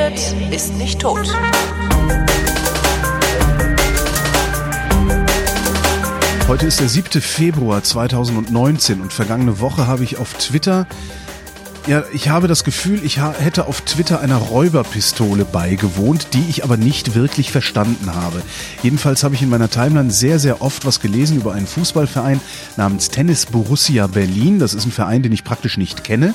redet, 0.00 0.52
ist 0.52 0.74
nicht 0.74 1.00
tot. 1.00 1.28
Heute 6.48 6.66
ist 6.66 6.80
der 6.80 6.88
7. 6.88 7.20
Februar 7.20 7.82
2019 7.82 9.00
und 9.00 9.12
vergangene 9.12 9.60
Woche 9.60 9.86
habe 9.86 10.04
ich 10.04 10.18
auf 10.18 10.34
Twitter 10.34 10.86
ja, 11.86 12.04
ich 12.12 12.28
habe 12.28 12.46
das 12.46 12.62
Gefühl, 12.62 13.02
ich 13.04 13.18
hätte 13.18 13.66
auf 13.66 13.80
Twitter 13.80 14.20
einer 14.20 14.36
Räuberpistole 14.36 15.46
beigewohnt, 15.46 16.28
die 16.34 16.44
ich 16.50 16.62
aber 16.62 16.76
nicht 16.76 17.14
wirklich 17.14 17.50
verstanden 17.50 18.14
habe. 18.14 18.42
Jedenfalls 18.82 19.24
habe 19.24 19.34
ich 19.34 19.40
in 19.40 19.48
meiner 19.48 19.70
Timeline 19.70 20.10
sehr, 20.10 20.38
sehr 20.38 20.60
oft 20.60 20.84
was 20.84 21.00
gelesen 21.00 21.38
über 21.38 21.54
einen 21.54 21.66
Fußballverein 21.66 22.42
namens 22.76 23.08
Tennis 23.08 23.46
Borussia 23.46 24.06
Berlin. 24.08 24.58
Das 24.58 24.74
ist 24.74 24.84
ein 24.84 24.92
Verein, 24.92 25.22
den 25.22 25.32
ich 25.32 25.42
praktisch 25.42 25.78
nicht 25.78 26.04
kenne 26.04 26.34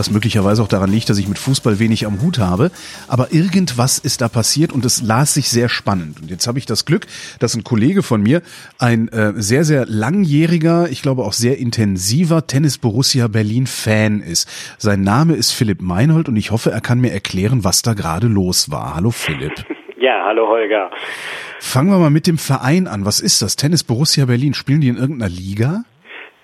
was 0.00 0.10
möglicherweise 0.10 0.62
auch 0.62 0.68
daran 0.68 0.90
liegt, 0.90 1.10
dass 1.10 1.18
ich 1.18 1.28
mit 1.28 1.38
Fußball 1.38 1.78
wenig 1.78 2.06
am 2.06 2.22
Hut 2.22 2.38
habe. 2.38 2.70
Aber 3.06 3.34
irgendwas 3.34 3.98
ist 3.98 4.22
da 4.22 4.28
passiert 4.28 4.72
und 4.72 4.86
es 4.86 5.02
las 5.02 5.34
sich 5.34 5.50
sehr 5.50 5.68
spannend. 5.68 6.22
Und 6.22 6.30
jetzt 6.30 6.46
habe 6.46 6.58
ich 6.58 6.64
das 6.64 6.86
Glück, 6.86 7.06
dass 7.38 7.54
ein 7.54 7.64
Kollege 7.64 8.02
von 8.02 8.22
mir, 8.22 8.40
ein 8.78 9.08
äh, 9.08 9.34
sehr, 9.36 9.64
sehr 9.64 9.84
langjähriger, 9.84 10.88
ich 10.88 11.02
glaube 11.02 11.22
auch 11.22 11.34
sehr 11.34 11.58
intensiver 11.58 12.46
Tennis 12.46 12.78
Borussia 12.78 13.28
Berlin 13.28 13.66
Fan 13.66 14.22
ist. 14.22 14.48
Sein 14.78 15.02
Name 15.02 15.34
ist 15.34 15.50
Philipp 15.52 15.82
Meinhold 15.82 16.30
und 16.30 16.36
ich 16.36 16.50
hoffe, 16.50 16.70
er 16.70 16.80
kann 16.80 17.00
mir 17.00 17.12
erklären, 17.12 17.62
was 17.62 17.82
da 17.82 17.92
gerade 17.92 18.26
los 18.26 18.70
war. 18.70 18.94
Hallo 18.94 19.10
Philipp. 19.10 19.52
Ja, 20.02 20.24
hallo 20.24 20.48
Holger. 20.48 20.90
Fangen 21.58 21.90
wir 21.90 21.98
mal 21.98 22.08
mit 22.08 22.26
dem 22.26 22.38
Verein 22.38 22.88
an. 22.88 23.04
Was 23.04 23.20
ist 23.20 23.42
das? 23.42 23.56
Tennis 23.56 23.84
Borussia 23.84 24.24
Berlin. 24.24 24.54
Spielen 24.54 24.80
die 24.80 24.88
in 24.88 24.96
irgendeiner 24.96 25.28
Liga? 25.28 25.84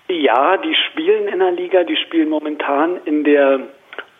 Ja, 0.09 0.57
die 0.57 0.75
spielen 0.75 1.29
in 1.29 1.41
der 1.41 1.53
Liga, 1.53 1.83
die 1.85 1.97
spielen 1.97 2.29
momentan 2.29 3.01
in 3.05 3.25
der 3.25 3.61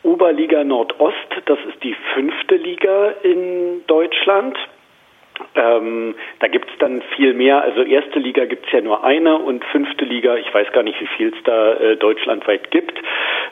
Oberliga 0.03 0.63
Nordost, 0.65 1.17
das 1.47 1.59
ist 1.69 1.83
die 1.83 1.97
fünfte 2.15 2.57
Liga 2.57 3.11
in 3.23 3.85
Deutschland. 3.87 4.57
Ähm, 5.55 6.15
da 6.41 6.49
gibt's 6.49 6.73
dann 6.79 7.03
viel 7.15 7.35
mehr. 7.35 7.63
Also 7.63 7.83
erste 7.83 8.19
Liga 8.19 8.45
gibt's 8.45 8.71
ja 8.73 8.81
nur 8.81 9.05
eine 9.05 9.39
und 9.39 9.65
fünfte 9.67 10.05
Liga, 10.05 10.37
ich 10.37 10.53
weiß 10.53 10.73
gar 10.73 10.83
nicht, 10.83 11.01
wie 11.01 11.07
viel 11.17 11.29
es 11.29 11.43
da 11.45 11.75
äh, 11.75 11.97
deutschlandweit 11.97 12.71
gibt. 12.71 12.99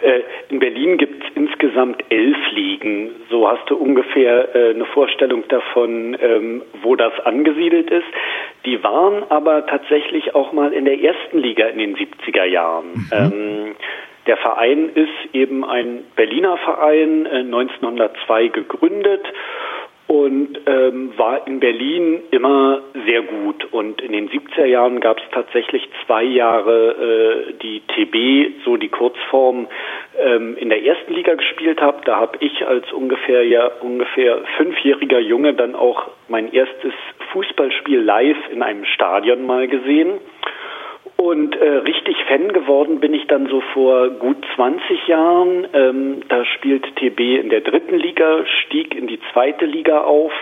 Äh, 0.02 0.20
in 0.50 0.58
Berlin 0.58 0.98
gibt's 0.98 1.26
insgesamt 1.34 2.02
elf 2.10 2.36
Ligen. 2.52 3.10
So 3.30 3.48
hast 3.48 3.68
du 3.68 3.76
ungefähr 3.76 4.54
äh, 4.54 4.70
eine 4.70 4.84
Vorstellung 4.86 5.46
davon, 5.48 6.16
ähm, 6.20 6.62
wo 6.82 6.96
das 6.96 7.18
angesiedelt 7.20 7.90
ist. 7.90 8.06
Die 8.64 8.82
waren 8.82 9.24
aber 9.30 9.66
tatsächlich 9.66 10.34
auch 10.34 10.52
mal 10.52 10.72
in 10.72 10.84
der 10.84 11.00
ersten 11.00 11.38
Liga 11.38 11.66
in 11.66 11.78
den 11.78 11.96
70er 11.96 12.44
Jahren. 12.44 12.86
Mhm. 12.94 13.08
Ähm, 13.12 13.76
der 14.26 14.36
Verein 14.38 14.88
ist 14.94 15.34
eben 15.34 15.64
ein 15.64 16.04
Berliner 16.16 16.56
Verein, 16.56 17.26
1902 17.26 18.44
äh, 18.44 18.48
gegründet 18.48 19.22
und 20.06 20.58
ähm, 20.66 21.12
war 21.16 21.46
in 21.46 21.60
Berlin 21.60 22.20
immer 22.30 22.82
sehr 23.06 23.22
gut. 23.22 23.72
Und 23.72 24.02
in 24.02 24.12
den 24.12 24.28
70er 24.28 24.66
Jahren 24.66 25.00
gab 25.00 25.18
es 25.18 25.24
tatsächlich 25.32 25.88
zwei 26.04 26.22
Jahre, 26.22 27.46
äh, 27.48 27.52
die 27.62 27.80
TB, 27.80 28.64
so 28.64 28.76
die 28.76 28.88
Kurzform, 28.88 29.66
ähm, 30.18 30.56
in 30.58 30.68
der 30.68 30.82
ersten 30.82 31.14
Liga 31.14 31.34
gespielt 31.34 31.80
habe. 31.80 32.02
Da 32.04 32.16
habe 32.16 32.36
ich 32.40 32.66
als 32.66 32.92
ungefähr 32.92 33.44
ja 33.46 33.66
ungefähr 33.80 34.42
fünfjähriger 34.58 35.20
Junge 35.20 35.54
dann 35.54 35.74
auch 35.74 36.08
mein 36.28 36.52
erstes 36.52 36.92
Fußballspiel 37.32 38.00
live 38.00 38.50
in 38.52 38.62
einem 38.62 38.84
Stadion 38.84 39.46
mal 39.46 39.68
gesehen. 39.68 40.20
Und 41.16 41.54
äh, 41.56 41.68
richtig 41.78 42.16
Fan 42.26 42.52
geworden 42.52 43.00
bin 43.00 43.14
ich 43.14 43.26
dann 43.28 43.46
so 43.48 43.60
vor 43.72 44.10
gut 44.10 44.36
20 44.56 45.06
Jahren. 45.06 45.66
Ähm, 45.72 46.22
da 46.28 46.44
spielt 46.44 46.84
TB 46.96 47.20
in 47.40 47.50
der 47.50 47.60
dritten 47.60 47.96
Liga, 47.96 48.44
stieg 48.64 48.94
in 48.94 49.06
die 49.06 49.20
zweite 49.32 49.64
Liga 49.64 50.00
auf, 50.00 50.32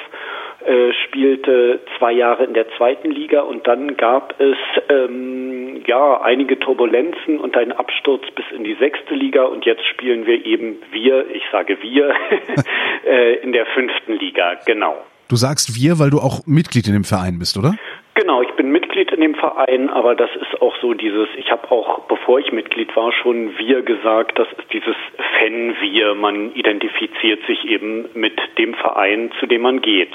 äh, 0.64 0.92
spielte 1.04 1.80
zwei 1.98 2.12
Jahre 2.12 2.44
in 2.44 2.54
der 2.54 2.66
zweiten 2.76 3.10
Liga 3.10 3.42
und 3.42 3.66
dann 3.66 3.97
gab 3.97 4.41
es 4.41 4.56
ähm, 4.88 5.82
ja 5.86 6.20
einige 6.22 6.58
Turbulenzen 6.58 7.38
und 7.38 7.56
einen 7.56 7.72
Absturz 7.72 8.22
bis 8.34 8.44
in 8.56 8.64
die 8.64 8.74
sechste 8.74 9.14
Liga 9.14 9.44
und 9.44 9.66
jetzt 9.66 9.84
spielen 9.86 10.24
wir 10.24 10.47
eben 10.47 10.76
wir, 10.91 11.26
ich 11.34 11.42
sage 11.50 11.78
wir, 11.82 12.14
äh, 13.06 13.34
in 13.41 13.52
der 13.52 13.66
fünften 13.66 14.14
Liga, 14.14 14.54
genau. 14.64 14.97
Du 15.28 15.36
sagst 15.36 15.74
wir, 15.74 15.98
weil 15.98 16.10
du 16.10 16.18
auch 16.18 16.47
Mitglied 16.47 16.86
in 16.86 16.92
dem 16.92 17.04
Verein 17.04 17.38
bist, 17.38 17.56
oder? 17.56 17.74
Genau, 18.22 18.41
ich 18.41 18.53
bin 18.53 18.71
Mitglied 18.71 19.10
in 19.10 19.21
dem 19.21 19.34
Verein, 19.34 19.91
aber 19.91 20.15
das 20.15 20.31
ist 20.37 20.62
auch 20.62 20.77
so 20.81 20.94
dieses, 20.94 21.27
ich 21.37 21.50
habe 21.50 21.69
auch, 21.72 22.06
bevor 22.06 22.38
ich 22.38 22.53
Mitglied 22.53 22.94
war, 22.94 23.10
schon 23.10 23.59
wir 23.59 23.83
gesagt, 23.83 24.38
das 24.38 24.47
ist 24.56 24.72
dieses 24.72 24.94
Fan-Wir, 25.41 26.15
man 26.15 26.55
identifiziert 26.55 27.41
sich 27.49 27.65
eben 27.65 28.09
mit 28.15 28.38
dem 28.59 28.75
Verein, 28.75 29.33
zu 29.41 29.47
dem 29.47 29.62
man 29.62 29.81
geht. 29.83 30.12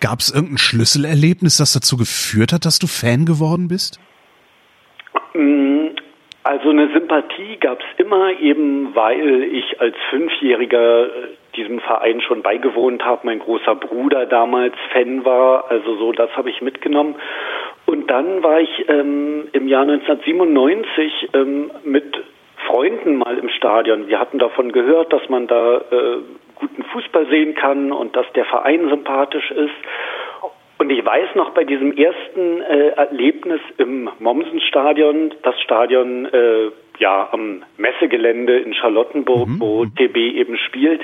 Gab 0.00 0.18
es 0.18 0.34
irgendein 0.34 0.58
Schlüsselerlebnis, 0.58 1.58
das 1.58 1.72
dazu 1.72 1.96
geführt 1.96 2.52
hat, 2.52 2.64
dass 2.64 2.80
du 2.80 2.88
Fan 2.88 3.26
geworden 3.26 3.68
bist? 3.68 4.00
Mm, 5.32 5.94
also 6.42 6.70
eine 6.70 6.92
Sympathie 6.92 7.58
gab 7.60 7.78
es 7.78 8.04
immer, 8.04 8.40
eben 8.40 8.92
weil 8.96 9.44
ich 9.52 9.80
als 9.80 9.94
Fünfjähriger 10.10 11.10
diesem 11.56 11.80
Verein 11.80 12.20
schon 12.20 12.42
beigewohnt 12.42 13.04
habe, 13.04 13.22
mein 13.24 13.38
großer 13.38 13.74
Bruder 13.74 14.26
damals 14.26 14.74
Fan 14.92 15.24
war, 15.24 15.70
also 15.70 15.96
so, 15.96 16.12
das 16.12 16.30
habe 16.36 16.50
ich 16.50 16.60
mitgenommen. 16.60 17.16
Und 17.86 18.10
dann 18.10 18.42
war 18.42 18.60
ich 18.60 18.88
ähm, 18.88 19.48
im 19.52 19.68
Jahr 19.68 19.82
1997 19.82 21.30
ähm, 21.34 21.70
mit 21.84 22.22
Freunden 22.66 23.16
mal 23.16 23.38
im 23.38 23.48
Stadion. 23.48 24.08
Wir 24.08 24.18
hatten 24.18 24.38
davon 24.38 24.72
gehört, 24.72 25.12
dass 25.12 25.28
man 25.28 25.46
da 25.46 25.76
äh, 25.76 26.18
guten 26.56 26.82
Fußball 26.82 27.26
sehen 27.28 27.54
kann 27.54 27.92
und 27.92 28.16
dass 28.16 28.26
der 28.34 28.44
Verein 28.44 28.88
sympathisch 28.88 29.50
ist. 29.50 29.74
Und 30.78 30.90
ich 30.90 31.04
weiß 31.04 31.34
noch 31.36 31.50
bei 31.50 31.64
diesem 31.64 31.96
ersten 31.96 32.60
äh, 32.60 32.88
Erlebnis 32.88 33.60
im 33.78 34.10
Mommsenstadion, 34.18 35.34
das 35.42 35.58
Stadion 35.62 36.26
äh, 36.26 36.70
ja 36.98 37.28
am 37.32 37.62
Messegelände 37.76 38.58
in 38.58 38.74
Charlottenburg, 38.74 39.48
mhm. 39.48 39.60
wo 39.60 39.84
TB 39.84 40.16
eben 40.16 40.56
spielt, 40.58 41.00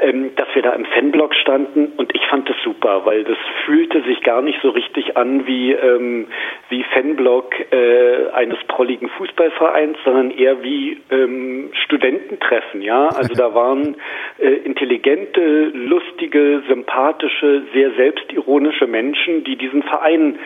ähm, 0.00 0.34
dass 0.36 0.48
wir 0.54 0.62
da 0.62 0.72
im 0.72 0.84
Fanblock 0.86 1.34
standen 1.34 1.92
und 1.96 2.14
ich 2.14 2.26
fand 2.26 2.48
das 2.48 2.56
super, 2.62 3.04
weil 3.04 3.24
das 3.24 3.38
fühlte 3.64 4.02
sich 4.02 4.22
gar 4.22 4.42
nicht 4.42 4.60
so 4.62 4.70
richtig 4.70 5.16
an 5.16 5.46
wie 5.46 5.72
ähm, 5.72 6.26
wie 6.68 6.82
Fanblock 6.84 7.54
äh, 7.72 8.30
eines 8.32 8.58
prolligen 8.68 9.08
Fußballvereins, 9.08 9.96
sondern 10.04 10.30
eher 10.30 10.62
wie 10.62 11.00
ähm, 11.10 11.70
Studententreffen, 11.84 12.82
ja. 12.82 13.08
Also 13.08 13.34
da 13.34 13.54
waren 13.54 13.96
äh, 14.38 14.48
intelligente, 14.48 15.70
lustige, 15.72 16.62
sympathische, 16.68 17.62
sehr 17.72 17.92
selbstironische 17.92 18.86
Menschen, 18.86 19.44
die 19.44 19.56
diesen 19.56 19.82
Verein 19.82 20.38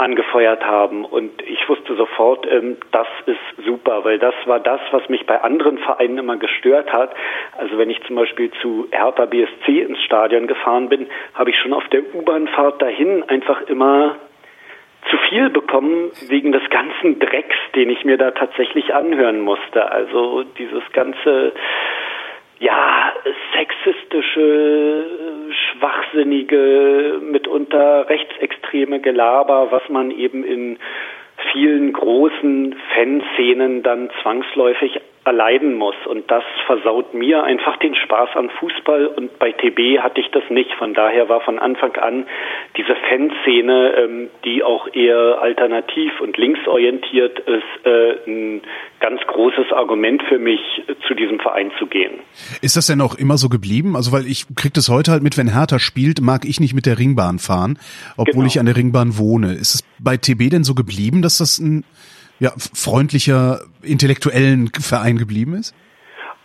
angefeuert 0.00 0.64
haben. 0.64 1.04
Und 1.04 1.42
ich 1.42 1.68
wusste 1.68 1.94
sofort, 1.94 2.46
ähm, 2.50 2.78
das 2.90 3.06
ist 3.26 3.64
super, 3.64 4.04
weil 4.04 4.18
das 4.18 4.34
war 4.46 4.58
das, 4.58 4.80
was 4.90 5.08
mich 5.08 5.26
bei 5.26 5.40
anderen 5.40 5.78
Vereinen 5.78 6.18
immer 6.18 6.36
gestört 6.36 6.92
hat. 6.92 7.14
Also 7.58 7.78
wenn 7.78 7.90
ich 7.90 8.02
zum 8.04 8.16
Beispiel 8.16 8.50
zu 8.62 8.88
Hertha 8.90 9.26
BSC 9.26 9.82
ins 9.82 10.02
Stadion 10.02 10.46
gefahren 10.46 10.88
bin, 10.88 11.06
habe 11.34 11.50
ich 11.50 11.56
schon 11.58 11.72
auf 11.72 11.86
der 11.88 12.02
U-Bahn-Fahrt 12.14 12.80
dahin 12.82 13.22
einfach 13.28 13.62
immer 13.62 14.16
zu 15.10 15.16
viel 15.28 15.50
bekommen 15.50 16.10
wegen 16.28 16.52
des 16.52 16.68
ganzen 16.70 17.18
Drecks, 17.18 17.56
den 17.74 17.90
ich 17.90 18.04
mir 18.04 18.18
da 18.18 18.32
tatsächlich 18.32 18.94
anhören 18.94 19.40
musste. 19.40 19.90
Also 19.90 20.44
dieses 20.58 20.82
ganze 20.92 21.52
ja, 22.60 23.12
sexistische, 23.54 25.06
schwachsinnige, 25.50 27.18
mitunter 27.22 28.08
rechtsextreme 28.08 29.00
Gelaber, 29.00 29.68
was 29.70 29.88
man 29.88 30.10
eben 30.10 30.44
in 30.44 30.78
vielen 31.52 31.92
großen 31.92 32.76
Fanszenen 32.94 33.82
dann 33.82 34.10
zwangsläufig 34.22 35.00
erleiden 35.24 35.74
muss. 35.74 35.94
Und 36.06 36.30
das 36.30 36.42
versaut 36.66 37.12
mir 37.12 37.44
einfach 37.44 37.76
den 37.78 37.94
Spaß 37.94 38.30
am 38.34 38.48
Fußball. 38.58 39.06
Und 39.06 39.38
bei 39.38 39.52
TB 39.52 40.00
hatte 40.00 40.20
ich 40.20 40.30
das 40.32 40.44
nicht. 40.48 40.72
Von 40.78 40.94
daher 40.94 41.28
war 41.28 41.40
von 41.42 41.58
Anfang 41.58 41.94
an 41.96 42.26
diese 42.76 42.96
Fanszene, 43.08 43.94
ähm, 43.98 44.30
die 44.44 44.62
auch 44.62 44.88
eher 44.92 45.40
alternativ 45.42 46.20
und 46.20 46.36
linksorientiert 46.38 47.38
ist, 47.40 47.86
äh, 47.86 48.16
ein 48.26 48.62
ganz 49.00 49.20
großes 49.26 49.72
Argument 49.72 50.22
für 50.22 50.38
mich, 50.38 50.60
zu 51.06 51.14
diesem 51.14 51.38
Verein 51.38 51.70
zu 51.78 51.86
gehen. 51.86 52.20
Ist 52.62 52.76
das 52.76 52.86
denn 52.86 53.00
auch 53.00 53.14
immer 53.14 53.36
so 53.36 53.48
geblieben? 53.48 53.96
Also 53.96 54.12
weil 54.12 54.26
ich 54.26 54.46
krieg 54.56 54.72
das 54.74 54.88
heute 54.88 55.10
halt 55.10 55.22
mit, 55.22 55.36
wenn 55.36 55.52
Hertha 55.52 55.78
spielt, 55.78 56.20
mag 56.20 56.44
ich 56.44 56.60
nicht 56.60 56.74
mit 56.74 56.86
der 56.86 56.98
Ringbahn 56.98 57.38
fahren, 57.38 57.78
obwohl 58.16 58.32
genau. 58.34 58.46
ich 58.46 58.60
an 58.60 58.66
der 58.66 58.76
Ringbahn 58.76 59.18
wohne. 59.18 59.52
Ist 59.52 59.74
es 59.74 59.84
bei 59.98 60.16
TB 60.16 60.50
denn 60.50 60.64
so 60.64 60.74
geblieben, 60.74 61.22
dass 61.22 61.38
das 61.38 61.58
ein 61.58 61.84
ja, 62.40 62.50
freundlicher, 62.74 63.60
intellektuellen 63.82 64.70
Verein 64.80 65.16
geblieben 65.16 65.54
ist? 65.54 65.74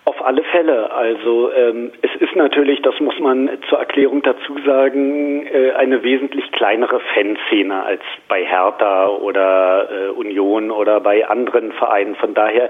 Auf 0.03 0.23
alle 0.23 0.43
Fälle. 0.43 0.93
Also 0.93 1.51
ähm, 1.51 1.91
es 2.03 2.21
ist 2.21 2.35
natürlich, 2.35 2.81
das 2.83 2.99
muss 2.99 3.17
man 3.19 3.49
zur 3.69 3.79
Erklärung 3.79 4.21
dazu 4.21 4.55
sagen, 4.63 5.47
äh, 5.47 5.71
eine 5.71 6.03
wesentlich 6.03 6.51
kleinere 6.51 6.99
Fanszene 7.13 7.83
als 7.83 8.01
bei 8.27 8.45
Hertha 8.45 9.07
oder 9.07 9.89
äh, 9.89 10.09
Union 10.09 10.69
oder 10.69 10.99
bei 10.99 11.27
anderen 11.27 11.71
Vereinen. 11.71 12.15
Von 12.15 12.35
daher 12.35 12.69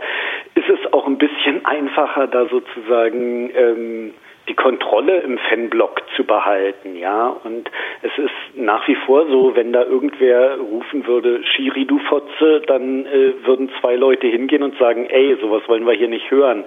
ist 0.54 0.70
es 0.70 0.94
auch 0.94 1.08
ein 1.08 1.18
bisschen 1.18 1.66
einfacher, 1.66 2.28
da 2.28 2.46
sozusagen 2.46 3.50
ähm, 3.54 4.14
die 4.48 4.54
Kontrolle 4.54 5.22
im 5.22 5.38
Fanblock 5.50 6.02
zu 6.16 6.24
behalten, 6.24 6.96
ja. 6.96 7.36
Und 7.44 7.70
es 8.02 8.12
ist 8.18 8.56
nach 8.56 8.88
wie 8.88 8.96
vor 9.06 9.28
so, 9.28 9.56
wenn 9.56 9.74
da 9.74 9.84
irgendwer 9.84 10.58
rufen 10.58 11.08
würde, 11.08 11.44
Schiri, 11.44 11.86
du 11.86 12.00
Fotze, 12.00 12.62
dann 12.68 13.06
äh, 13.06 13.34
würden 13.46 13.70
zwei 13.80 13.96
Leute 13.96 14.28
hingehen 14.28 14.64
und 14.64 14.78
sagen, 14.78 15.08
ey, 15.10 15.38
sowas 15.42 15.64
wollen 15.68 15.86
wir 15.86 15.94
hier 15.94 16.08
nicht 16.08 16.30
hören. 16.30 16.64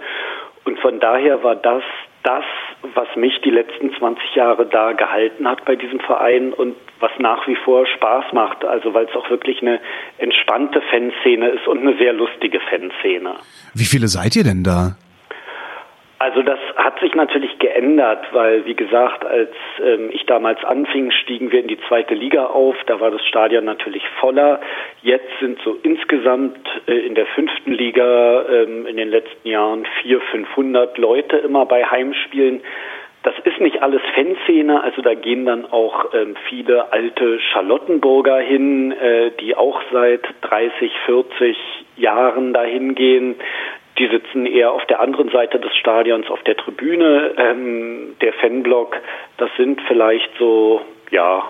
Und 0.65 0.79
von 0.81 1.01
daher 1.01 1.43
war 1.43 1.57
das 1.57 1.83
das, 2.25 2.45
was 2.95 3.09
mich 3.17 3.41
die 3.43 3.51
letzten 3.51 3.95
20 3.95 4.35
Jahre 4.35 4.67
da 4.67 4.93
gehalten 4.93 5.49
hat 5.49 5.65
bei 5.65 5.77
diesem 5.77 6.01
Verein 6.01 6.53
und 6.53 6.77
was 7.01 7.13
nach 7.19 7.47
wie 7.47 7.57
vor 7.57 7.87
Spaß 7.87 8.33
macht. 8.33 8.65
Also 8.65 8.93
weil 8.93 9.07
es 9.07 9.17
auch 9.17 9.31
wirklich 9.31 9.63
eine 9.63 9.81
entspannte 10.19 10.83
Fanszene 10.91 11.49
ist 11.51 11.67
und 11.67 11.79
eine 11.79 11.97
sehr 11.97 12.13
lustige 12.13 12.61
Fanszene. 12.61 13.37
Wie 13.75 13.85
viele 13.85 14.09
seid 14.09 14.37
ihr 14.37 14.45
denn 14.45 14.63
da? 14.63 14.97
Also 16.21 16.43
das 16.43 16.59
hat 16.77 16.99
sich 16.99 17.15
natürlich 17.15 17.61
geändert, 17.61 18.27
weil 18.33 18.65
wie 18.65 18.75
gesagt, 18.75 19.25
als 19.25 19.55
ähm, 19.81 20.11
ich 20.13 20.27
damals 20.27 20.65
anfing, 20.65 21.13
stiegen 21.13 21.53
wir 21.53 21.61
in 21.61 21.69
die 21.69 21.79
zweite 21.87 22.15
Liga 22.15 22.47
auf. 22.47 22.77
Da 22.87 22.99
war 22.99 23.13
das 23.13 23.25
Stadion 23.25 23.65
natürlich 23.65 24.03
voller. 24.21 24.61
Jetzt 25.03 25.31
sind 25.39 25.61
so 25.63 25.79
insgesamt 25.85 26.59
äh, 26.89 27.07
in 27.07 27.15
der 27.15 27.27
fünften 27.27 27.71
Liga 27.71 28.43
ähm, 28.51 28.87
in 28.87 28.97
den 28.97 29.11
letzten 29.11 29.47
Jahren 29.47 29.87
vier, 30.03 30.21
500 30.21 30.99
Leute 30.99 31.37
immer 31.37 31.67
bei 31.67 31.85
Heimspielen. 31.85 32.63
Das 33.23 33.35
ist 33.45 33.61
nicht 33.61 33.83
alles 33.83 34.01
Fanszene, 34.15 34.83
also 34.83 35.03
da 35.03 35.15
gehen 35.15 35.45
dann 35.45 35.67
auch 35.67 36.15
ähm, 36.15 36.37
viele 36.49 36.93
alte 36.93 37.41
Charlottenburger 37.53 38.39
hin, 38.39 38.93
äh, 38.93 39.33
die 39.41 39.57
auch 39.57 39.81
seit 39.93 40.23
30, 40.43 40.93
40 41.07 41.57
Jahren 41.97 42.53
dahin 42.53 42.95
gehen. 42.95 43.35
Die 43.99 44.09
sitzen 44.09 44.47
eher 44.47 44.73
auf 44.73 44.85
der 44.87 45.01
anderen 45.01 45.29
Seite 45.31 45.59
des 45.59 45.75
Stadions, 45.77 46.31
auf 46.31 46.43
der 46.45 46.57
Tribüne. 46.57 47.35
Ähm, 47.37 48.17
der 48.21 48.33
Fanblock, 48.35 48.97
das 49.39 49.51
sind 49.57 49.81
vielleicht 49.89 50.31
so, 50.39 50.83
ja, 51.11 51.45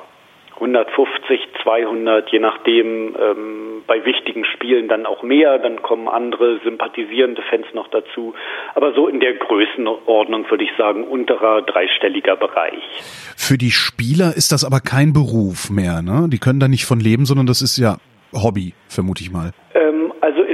150, 0.55 1.41
200, 1.63 2.31
je 2.33 2.41
nachdem, 2.41 3.15
ähm, 3.17 3.83
bei 3.87 4.05
wichtigen 4.05 4.45
Spielen 4.45 4.89
dann 4.89 5.07
auch 5.07 5.23
mehr, 5.23 5.59
dann 5.59 5.83
kommen 5.83 6.09
andere 6.09 6.59
sympathisierende 6.65 7.43
Fans 7.43 7.67
noch 7.75 7.89
dazu. 7.89 8.35
Aber 8.75 8.93
so 8.93 9.07
in 9.07 9.21
der 9.21 9.35
Größenordnung 9.35 10.51
würde 10.51 10.65
ich 10.65 10.71
sagen, 10.77 11.05
unterer 11.05 11.63
dreistelliger 11.63 12.37
Bereich. 12.37 12.83
Für 13.37 13.57
die 13.57 13.71
Spieler 13.71 14.37
ist 14.37 14.51
das 14.51 14.65
aber 14.65 14.81
kein 14.81 15.13
Beruf 15.13 15.71
mehr, 15.71 16.03
ne? 16.03 16.29
Die 16.29 16.39
können 16.39 16.61
da 16.61 16.67
nicht 16.67 16.87
von 16.87 16.99
leben, 16.99 17.25
sondern 17.25 17.47
das 17.47 17.63
ist 17.63 17.79
ja 17.79 17.99
Hobby, 18.33 18.75
vermute 18.89 19.23
ich 19.23 19.31
mal. 19.31 19.53
Also 19.75 19.88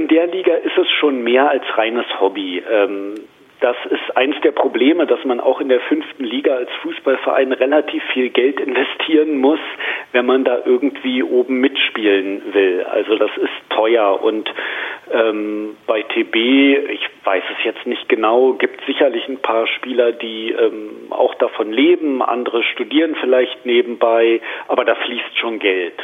in 0.05 0.09
der 0.09 0.27
Liga 0.27 0.53
ist 0.57 0.77
es 0.77 0.91
schon 1.01 1.25
mehr 1.25 1.49
als 1.49 1.65
reines 1.79 2.05
Hobby. 2.21 2.63
Ähm, 2.71 3.15
das 3.61 3.77
ist 3.89 4.15
eins 4.15 4.37
der 4.43 4.51
Probleme, 4.51 5.07
dass 5.07 5.25
man 5.25 5.41
auch 5.41 5.63
in 5.63 5.71
der 5.71 5.81
fünften 5.81 6.25
Liga 6.25 6.55
als 6.55 6.69
Fußballverein 6.83 7.53
relativ 7.53 8.03
viel 8.13 8.29
Geld 8.29 8.61
investieren 8.61 9.39
muss, 9.39 9.61
wenn 10.13 10.27
man 10.27 10.45
da 10.45 10.59
irgendwie 10.67 11.23
oben 11.23 11.61
mitspielen 11.61 12.43
will. 12.53 12.85
Also 12.85 13.17
das 13.17 13.31
ist 13.39 13.71
teuer 13.71 14.23
und 14.23 14.53
ähm, 15.11 15.75
bei 15.87 16.03
TB, 16.03 16.37
ich 16.37 17.09
weiß 17.25 17.45
es 17.57 17.65
jetzt 17.65 17.87
nicht 17.87 18.07
genau, 18.11 18.53
gibt 18.53 18.85
sicherlich 18.85 19.27
ein 19.27 19.39
paar 19.39 19.67
Spieler, 19.69 20.13
die 20.13 20.51
ähm, 20.51 21.07
auch 21.09 21.35
davon 21.37 21.73
leben, 21.73 22.21
andere 22.21 22.63
studieren 22.63 23.17
vielleicht 23.19 23.65
nebenbei, 23.65 24.43
aber 24.69 24.85
da 24.85 24.97
fließt 24.97 25.39
schon 25.39 25.61
Geld. 25.61 25.95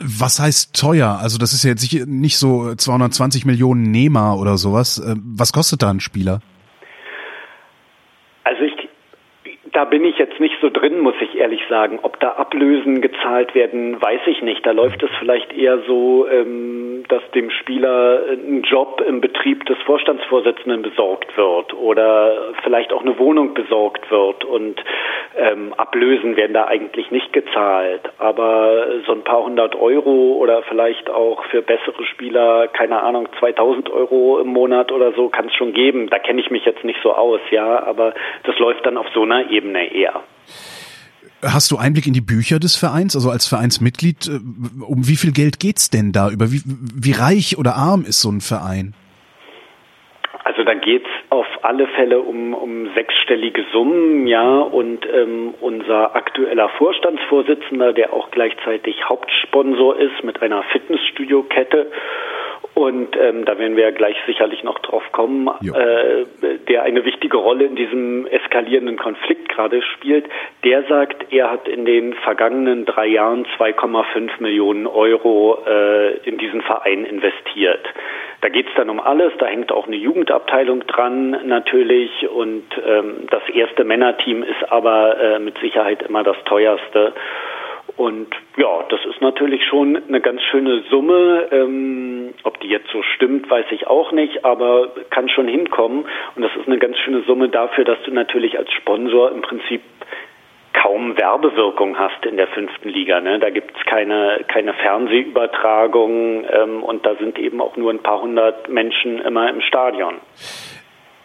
Was 0.00 0.40
heißt 0.40 0.78
teuer? 0.78 1.18
Also 1.20 1.38
das 1.38 1.52
ist 1.52 1.64
ja 1.64 1.70
jetzt 1.70 1.92
nicht 2.06 2.38
so 2.38 2.74
220 2.74 3.44
Millionen 3.44 3.82
Nehmer 3.82 4.38
oder 4.38 4.56
sowas. 4.56 4.98
Äh, 4.98 5.16
was 5.18 5.52
kostet 5.52 5.82
da 5.82 5.90
ein 5.90 6.00
Spieler? 6.00 6.40
Also 8.44 8.62
ich 8.62 8.88
da 9.72 9.84
bin 9.84 10.04
ich 10.04 10.18
jetzt 10.18 10.40
nicht 10.40 10.56
so 10.60 10.70
drin, 10.70 10.98
muss 10.98 11.14
ich 11.20 11.36
ehrlich 11.36 11.60
sagen. 11.68 12.00
Ob 12.02 12.18
da 12.18 12.32
Ablösen 12.32 13.00
gezahlt 13.00 13.54
werden, 13.54 14.00
weiß 14.00 14.22
ich 14.26 14.42
nicht. 14.42 14.66
Da 14.66 14.72
läuft 14.72 15.02
es 15.04 15.10
vielleicht 15.20 15.52
eher 15.52 15.78
so, 15.86 16.26
ähm, 16.26 16.87
dass 17.08 17.22
dem 17.32 17.50
Spieler 17.50 18.22
ein 18.30 18.62
Job 18.62 19.02
im 19.06 19.20
Betrieb 19.20 19.64
des 19.66 19.78
Vorstandsvorsitzenden 19.86 20.82
besorgt 20.82 21.36
wird 21.36 21.74
oder 21.74 22.52
vielleicht 22.62 22.92
auch 22.92 23.00
eine 23.00 23.18
Wohnung 23.18 23.54
besorgt 23.54 24.10
wird 24.10 24.44
und 24.44 24.82
ähm, 25.36 25.72
Ablösen 25.76 26.36
werden 26.36 26.54
da 26.54 26.66
eigentlich 26.66 27.10
nicht 27.10 27.32
gezahlt. 27.32 28.02
Aber 28.18 28.86
so 29.06 29.12
ein 29.12 29.24
paar 29.24 29.44
hundert 29.44 29.74
Euro 29.74 30.34
oder 30.34 30.62
vielleicht 30.62 31.10
auch 31.10 31.44
für 31.46 31.62
bessere 31.62 32.04
Spieler, 32.04 32.68
keine 32.68 33.02
Ahnung, 33.02 33.28
2000 33.38 33.90
Euro 33.90 34.38
im 34.40 34.48
Monat 34.48 34.92
oder 34.92 35.12
so 35.12 35.28
kann 35.28 35.46
es 35.46 35.54
schon 35.54 35.72
geben. 35.72 36.08
Da 36.10 36.18
kenne 36.18 36.40
ich 36.40 36.50
mich 36.50 36.64
jetzt 36.64 36.84
nicht 36.84 37.00
so 37.02 37.12
aus, 37.12 37.40
ja, 37.50 37.82
aber 37.84 38.14
das 38.44 38.58
läuft 38.58 38.84
dann 38.84 38.96
auf 38.96 39.06
so 39.14 39.22
einer 39.22 39.50
Ebene 39.50 39.92
eher. 39.92 40.22
Hast 41.42 41.70
du 41.70 41.76
Einblick 41.76 42.06
in 42.06 42.14
die 42.14 42.20
Bücher 42.20 42.58
des 42.58 42.76
Vereins, 42.76 43.14
also 43.14 43.30
als 43.30 43.46
Vereinsmitglied? 43.46 44.26
Äh, 44.26 44.40
um 44.84 45.06
wie 45.06 45.16
viel 45.16 45.32
Geld 45.32 45.60
geht's 45.60 45.88
denn 45.88 46.12
da? 46.12 46.30
Über 46.30 46.50
wie, 46.50 46.62
wie 46.64 47.12
reich 47.12 47.58
oder 47.58 47.76
arm 47.76 48.04
ist 48.04 48.20
so 48.20 48.30
ein 48.30 48.40
Verein? 48.40 48.94
Also 50.44 50.64
da 50.64 50.74
geht's 50.74 51.08
auf 51.30 51.46
alle 51.62 51.86
Fälle 51.88 52.20
um, 52.20 52.54
um 52.54 52.88
sechsstellige 52.94 53.64
Summen, 53.72 54.26
ja. 54.26 54.58
Und 54.58 55.06
ähm, 55.06 55.54
unser 55.60 56.16
aktueller 56.16 56.70
Vorstandsvorsitzender, 56.70 57.92
der 57.92 58.12
auch 58.12 58.30
gleichzeitig 58.30 59.08
Hauptsponsor 59.08 59.96
ist 59.98 60.24
mit 60.24 60.42
einer 60.42 60.64
Fitnessstudio-Kette, 60.72 61.92
und 62.78 63.16
ähm, 63.16 63.44
da 63.44 63.58
werden 63.58 63.74
wir 63.74 63.82
ja 63.82 63.90
gleich 63.90 64.16
sicherlich 64.24 64.62
noch 64.62 64.78
drauf 64.78 65.02
kommen, 65.10 65.48
äh, 65.48 66.24
der 66.68 66.84
eine 66.84 67.04
wichtige 67.04 67.36
Rolle 67.36 67.64
in 67.64 67.74
diesem 67.74 68.24
eskalierenden 68.28 68.96
Konflikt 68.96 69.48
gerade 69.48 69.82
spielt. 69.82 70.26
Der 70.62 70.84
sagt, 70.84 71.32
er 71.32 71.50
hat 71.50 71.66
in 71.66 71.84
den 71.84 72.14
vergangenen 72.14 72.84
drei 72.84 73.06
Jahren 73.06 73.46
2,5 73.58 74.30
Millionen 74.38 74.86
Euro 74.86 75.58
äh, 75.66 76.18
in 76.18 76.38
diesen 76.38 76.62
Verein 76.62 77.04
investiert. 77.04 77.84
Da 78.42 78.48
geht 78.48 78.68
es 78.68 78.74
dann 78.76 78.90
um 78.90 79.00
alles, 79.00 79.32
da 79.40 79.46
hängt 79.46 79.72
auch 79.72 79.88
eine 79.88 79.96
Jugendabteilung 79.96 80.86
dran 80.86 81.30
natürlich 81.46 82.28
und 82.28 82.62
ähm, 82.86 83.26
das 83.28 83.42
erste 83.52 83.82
Männerteam 83.82 84.44
ist 84.44 84.70
aber 84.70 85.18
äh, 85.20 85.38
mit 85.40 85.58
Sicherheit 85.58 86.02
immer 86.02 86.22
das 86.22 86.36
teuerste. 86.44 87.12
Und 87.98 88.28
ja, 88.56 88.84
das 88.90 89.00
ist 89.10 89.20
natürlich 89.20 89.64
schon 89.64 90.00
eine 90.06 90.20
ganz 90.20 90.40
schöne 90.52 90.84
Summe. 90.88 91.48
Ähm, 91.50 92.32
ob 92.44 92.60
die 92.60 92.68
jetzt 92.68 92.88
so 92.92 93.02
stimmt, 93.02 93.50
weiß 93.50 93.66
ich 93.72 93.88
auch 93.88 94.12
nicht, 94.12 94.44
aber 94.44 94.92
kann 95.10 95.28
schon 95.28 95.48
hinkommen. 95.48 96.04
Und 96.36 96.42
das 96.42 96.52
ist 96.54 96.68
eine 96.68 96.78
ganz 96.78 96.96
schöne 96.98 97.22
Summe 97.22 97.48
dafür, 97.48 97.84
dass 97.84 97.98
du 98.04 98.12
natürlich 98.12 98.56
als 98.56 98.72
Sponsor 98.72 99.32
im 99.32 99.42
Prinzip 99.42 99.82
kaum 100.80 101.18
Werbewirkung 101.18 101.98
hast 101.98 102.24
in 102.24 102.36
der 102.36 102.46
fünften 102.46 102.88
Liga. 102.88 103.20
Ne? 103.20 103.40
Da 103.40 103.50
gibt's 103.50 103.80
keine, 103.84 104.44
keine 104.46 104.74
Fernsehübertragung 104.74 106.44
ähm, 106.48 106.84
und 106.84 107.04
da 107.04 107.16
sind 107.16 107.36
eben 107.36 107.60
auch 107.60 107.76
nur 107.76 107.90
ein 107.90 107.98
paar 108.04 108.20
hundert 108.20 108.68
Menschen 108.68 109.18
immer 109.18 109.50
im 109.50 109.60
Stadion. 109.60 110.14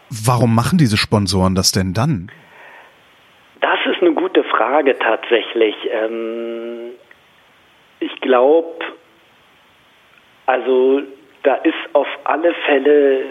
Warum 0.09 0.55
machen 0.55 0.79
diese 0.79 0.97
Sponsoren 0.97 1.53
das 1.53 1.71
denn 1.71 1.93
dann? 1.93 2.31
Das 3.63 3.79
ist 3.85 4.01
eine 4.01 4.11
gute 4.11 4.43
Frage 4.43 4.99
tatsächlich. 4.99 5.73
Ähm, 5.89 6.91
ich 8.01 8.13
glaube, 8.19 8.75
also 10.45 11.01
da 11.43 11.55
ist 11.55 11.73
auf 11.93 12.07
alle 12.25 12.53
Fälle 12.65 13.19
äh, 13.19 13.23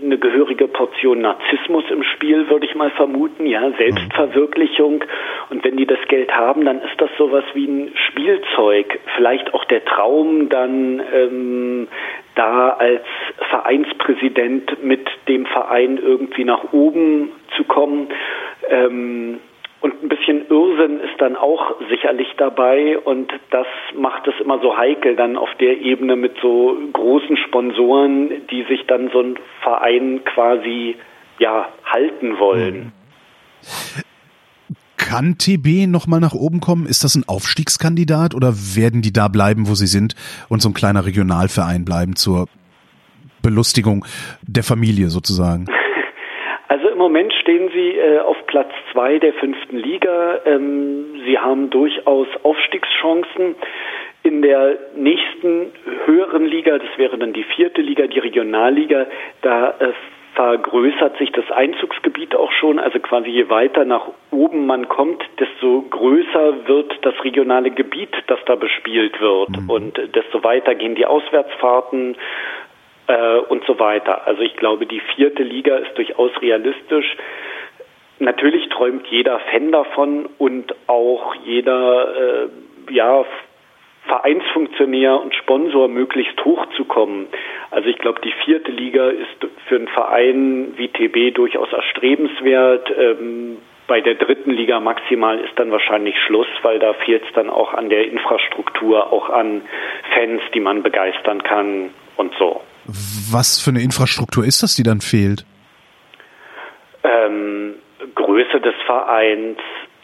eine 0.00 0.16
gehörige 0.18 0.68
Portion 0.68 1.22
Narzissmus 1.22 1.82
im 1.90 2.04
Spiel, 2.04 2.48
würde 2.48 2.66
ich 2.66 2.76
mal 2.76 2.92
vermuten, 2.92 3.46
ja, 3.46 3.68
Selbstverwirklichung. 3.72 5.02
Und 5.50 5.64
wenn 5.64 5.76
die 5.76 5.86
das 5.86 5.98
Geld 6.06 6.30
haben, 6.30 6.64
dann 6.64 6.82
ist 6.82 7.00
das 7.00 7.10
sowas 7.18 7.44
wie 7.54 7.66
ein 7.66 7.92
Spielzeug. 8.08 9.00
Vielleicht 9.16 9.52
auch 9.54 9.64
der 9.64 9.84
Traum, 9.84 10.50
dann 10.50 11.02
ähm, 11.12 11.88
da 12.36 12.70
als 12.74 13.02
Vereinspräsident 13.48 14.84
mit 14.84 15.08
dem 15.26 15.46
Verein 15.46 15.98
irgendwie 15.98 16.44
nach 16.44 16.72
oben 16.72 17.32
zu 17.56 17.64
kommen. 17.64 18.06
Ähm, 18.68 19.40
und 19.80 20.02
ein 20.02 20.08
bisschen 20.08 20.46
Irrsinn 20.48 21.00
ist 21.00 21.18
dann 21.18 21.36
auch 21.36 21.74
sicherlich 21.88 22.28
dabei 22.36 22.98
und 22.98 23.32
das 23.50 23.66
macht 23.96 24.26
es 24.28 24.34
immer 24.40 24.60
so 24.60 24.76
heikel 24.76 25.16
dann 25.16 25.36
auf 25.36 25.48
der 25.58 25.80
Ebene 25.80 26.16
mit 26.16 26.36
so 26.42 26.76
großen 26.92 27.36
Sponsoren, 27.38 28.46
die 28.50 28.64
sich 28.64 28.86
dann 28.86 29.10
so 29.10 29.20
ein 29.20 29.38
Verein 29.62 30.22
quasi 30.24 30.96
ja 31.38 31.68
halten 31.84 32.38
wollen. 32.38 32.92
Kann 34.98 35.38
TB 35.38 35.88
nochmal 35.88 36.20
nach 36.20 36.34
oben 36.34 36.60
kommen? 36.60 36.86
Ist 36.86 37.02
das 37.02 37.14
ein 37.14 37.24
Aufstiegskandidat 37.26 38.34
oder 38.34 38.52
werden 38.54 39.00
die 39.00 39.12
da 39.12 39.28
bleiben, 39.28 39.66
wo 39.66 39.74
sie 39.74 39.86
sind 39.86 40.14
und 40.48 40.60
so 40.60 40.68
ein 40.68 40.74
kleiner 40.74 41.06
Regionalverein 41.06 41.86
bleiben 41.86 42.16
zur 42.16 42.48
Belustigung 43.42 44.04
der 44.42 44.62
Familie 44.62 45.08
sozusagen? 45.08 45.66
Im 47.00 47.04
Moment 47.04 47.32
stehen 47.32 47.70
sie 47.72 47.96
äh, 47.96 48.18
auf 48.18 48.36
Platz 48.46 48.68
zwei 48.92 49.18
der 49.18 49.32
fünften 49.32 49.78
Liga. 49.78 50.40
Ähm, 50.44 51.22
sie 51.24 51.38
haben 51.38 51.70
durchaus 51.70 52.28
Aufstiegschancen. 52.42 53.54
In 54.22 54.42
der 54.42 54.76
nächsten 54.94 55.72
höheren 56.04 56.44
Liga, 56.44 56.76
das 56.76 56.98
wäre 56.98 57.16
dann 57.16 57.32
die 57.32 57.44
vierte 57.44 57.80
Liga, 57.80 58.06
die 58.06 58.18
Regionalliga, 58.18 59.06
da 59.40 59.70
äh, 59.80 59.92
vergrößert 60.34 61.16
sich 61.16 61.32
das 61.32 61.50
Einzugsgebiet 61.50 62.34
auch 62.34 62.52
schon. 62.52 62.78
Also 62.78 62.98
quasi 62.98 63.30
je 63.30 63.48
weiter 63.48 63.86
nach 63.86 64.08
oben 64.30 64.66
man 64.66 64.86
kommt, 64.88 65.22
desto 65.38 65.82
größer 65.88 66.68
wird 66.68 66.92
das 67.00 67.14
regionale 67.24 67.70
Gebiet, 67.70 68.14
das 68.26 68.40
da 68.44 68.56
bespielt 68.56 69.18
wird. 69.22 69.48
Mhm. 69.50 69.70
Und 69.70 70.14
desto 70.14 70.44
weiter 70.44 70.74
gehen 70.74 70.96
die 70.96 71.06
Auswärtsfahrten 71.06 72.16
äh, 73.10 73.38
und 73.48 73.64
so 73.64 73.78
weiter. 73.78 74.26
Also 74.26 74.42
ich 74.42 74.56
glaube, 74.56 74.86
die 74.86 75.00
vierte 75.16 75.42
Liga 75.42 75.76
ist 75.76 75.96
durchaus 75.96 76.30
realistisch. 76.40 77.16
Natürlich 78.18 78.68
träumt 78.68 79.06
jeder 79.08 79.40
Fan 79.50 79.72
davon 79.72 80.28
und 80.38 80.74
auch 80.86 81.34
jeder 81.44 82.44
äh, 82.88 82.94
ja, 82.94 83.24
Vereinsfunktionär 84.06 85.20
und 85.20 85.34
Sponsor 85.34 85.88
möglichst 85.88 86.44
hochzukommen. 86.44 87.26
Also 87.70 87.88
ich 87.88 87.98
glaube, 87.98 88.20
die 88.20 88.32
vierte 88.44 88.70
Liga 88.70 89.08
ist 89.08 89.46
für 89.66 89.76
einen 89.76 89.88
Verein 89.88 90.74
wie 90.76 90.88
TB 90.88 91.34
durchaus 91.34 91.72
erstrebenswert. 91.72 92.92
Ähm, 92.96 93.58
bei 93.86 94.00
der 94.00 94.14
dritten 94.14 94.52
Liga 94.52 94.78
maximal 94.78 95.40
ist 95.40 95.58
dann 95.58 95.72
wahrscheinlich 95.72 96.16
Schluss, 96.26 96.46
weil 96.62 96.78
da 96.78 96.92
fehlt 96.92 97.24
es 97.24 97.32
dann 97.32 97.50
auch 97.50 97.74
an 97.74 97.88
der 97.88 98.06
Infrastruktur, 98.06 99.12
auch 99.12 99.30
an 99.30 99.62
Fans, 100.14 100.42
die 100.54 100.60
man 100.60 100.82
begeistern 100.82 101.42
kann 101.42 101.90
und 102.16 102.32
so. 102.38 102.60
Was 103.32 103.60
für 103.60 103.70
eine 103.70 103.82
Infrastruktur 103.82 104.44
ist 104.44 104.62
das, 104.62 104.74
die 104.74 104.82
dann 104.82 105.00
fehlt? 105.00 105.44
Ähm, 107.02 107.74
Größe 108.14 108.60
des 108.60 108.74
Vereins, 108.86 109.58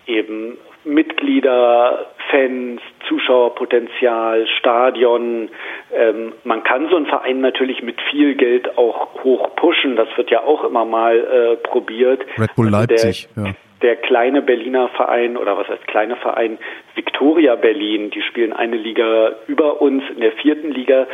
eben 0.07 0.57
Mitglieder, 0.85 2.07
Fans, 2.31 2.81
Zuschauerpotenzial, 3.09 4.47
Stadion. 4.59 5.49
Ähm, 5.93 6.33
man 6.45 6.63
kann 6.63 6.89
so 6.89 6.97
einen 6.97 7.07
Verein 7.07 7.41
natürlich 7.41 7.83
mit 7.83 8.01
viel 8.11 8.35
Geld 8.35 8.79
auch 8.79 9.23
hoch 9.25 9.55
pushen. 9.57 9.97
Das 9.97 10.09
wird 10.17 10.31
ja 10.31 10.43
auch 10.43 10.65
immer 10.65 10.85
mal 10.85 11.17
äh, 11.17 11.57
probiert. 11.69 12.25
Red 12.39 12.55
Bull 12.55 12.67
also 12.67 12.79
Leipzig, 12.79 13.29
der, 13.37 13.45
ja. 13.45 13.53
Der 13.83 13.97
kleine 13.97 14.41
Berliner 14.41 14.89
Verein 14.89 15.37
oder 15.37 15.59
was 15.59 15.69
heißt 15.69 15.87
kleine 15.87 16.17
Verein 16.17 16.57
Victoria 16.95 17.57
Berlin, 17.57 18.11
die 18.11 18.23
spielen 18.23 18.55
eine 18.55 18.77
Liga 18.77 19.37
über 19.49 19.83
uns 19.83 20.03
in 20.15 20.21
der 20.21 20.33
vierten 20.33 20.71
Liga. 20.71 21.07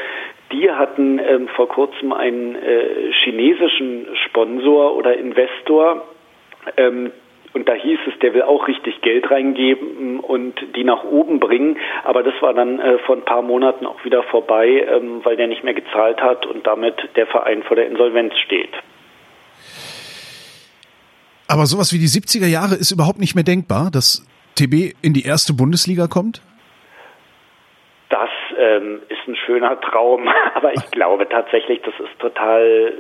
Die 0.53 0.71
hatten 0.71 1.19
ähm, 1.19 1.49
vor 1.49 1.69
kurzem 1.69 2.13
einen 2.13 2.55
äh, 2.55 3.13
chinesischen 3.25 4.07
Sponsor 4.27 4.97
oder 4.97 5.17
Investor, 5.17 6.07
ähm, 6.77 7.13
und 7.55 7.69
da 7.69 7.75
hieß 7.75 7.99
es, 8.07 8.19
der 8.21 8.33
will 8.33 8.43
auch 8.43 8.67
richtig 8.67 9.03
Geld 9.03 9.31
reingeben 9.31 10.21
und 10.21 10.55
die 10.75 10.85
nach 10.85 11.05
oben 11.05 11.39
bringen. 11.39 11.77
Aber 12.05 12.23
das 12.23 12.35
war 12.41 12.55
dann 12.55 12.81
äh, 12.81 12.99
vor 13.01 13.17
ein 13.17 13.25
paar 13.25 13.43
Monaten 13.43 13.85
auch 13.85 14.03
wieder 14.05 14.23
vorbei, 14.23 14.87
ähm, 14.89 15.21
weil 15.23 15.37
der 15.37 15.49
nicht 15.49 15.63
mehr 15.63 15.75
gezahlt 15.75 16.21
hat 16.23 16.47
und 16.47 16.67
damit 16.67 16.95
der 17.17 17.27
Verein 17.27 17.63
vor 17.63 17.77
der 17.77 17.89
Insolvenz 17.89 18.33
steht. 18.47 18.73
Aber 21.47 21.67
sowas 21.67 21.93
wie 21.93 21.99
die 21.99 22.07
70er 22.07 22.47
Jahre 22.47 22.77
ist 22.77 22.91
überhaupt 22.91 23.19
nicht 23.19 23.35
mehr 23.35 23.45
denkbar, 23.45 23.91
dass 23.91 24.27
TB 24.55 24.95
in 25.03 25.13
die 25.13 25.25
erste 25.25 25.53
Bundesliga 25.53 26.07
kommt? 26.07 26.41
Ähm, 28.63 29.03
ist 29.09 29.27
ein 29.27 29.35
schöner 29.35 29.81
Traum, 29.81 30.29
aber 30.55 30.73
ich 30.73 30.91
glaube 30.93 31.29
tatsächlich, 31.29 31.81
das 31.83 31.95
ist 31.99 32.19
total 32.21 32.93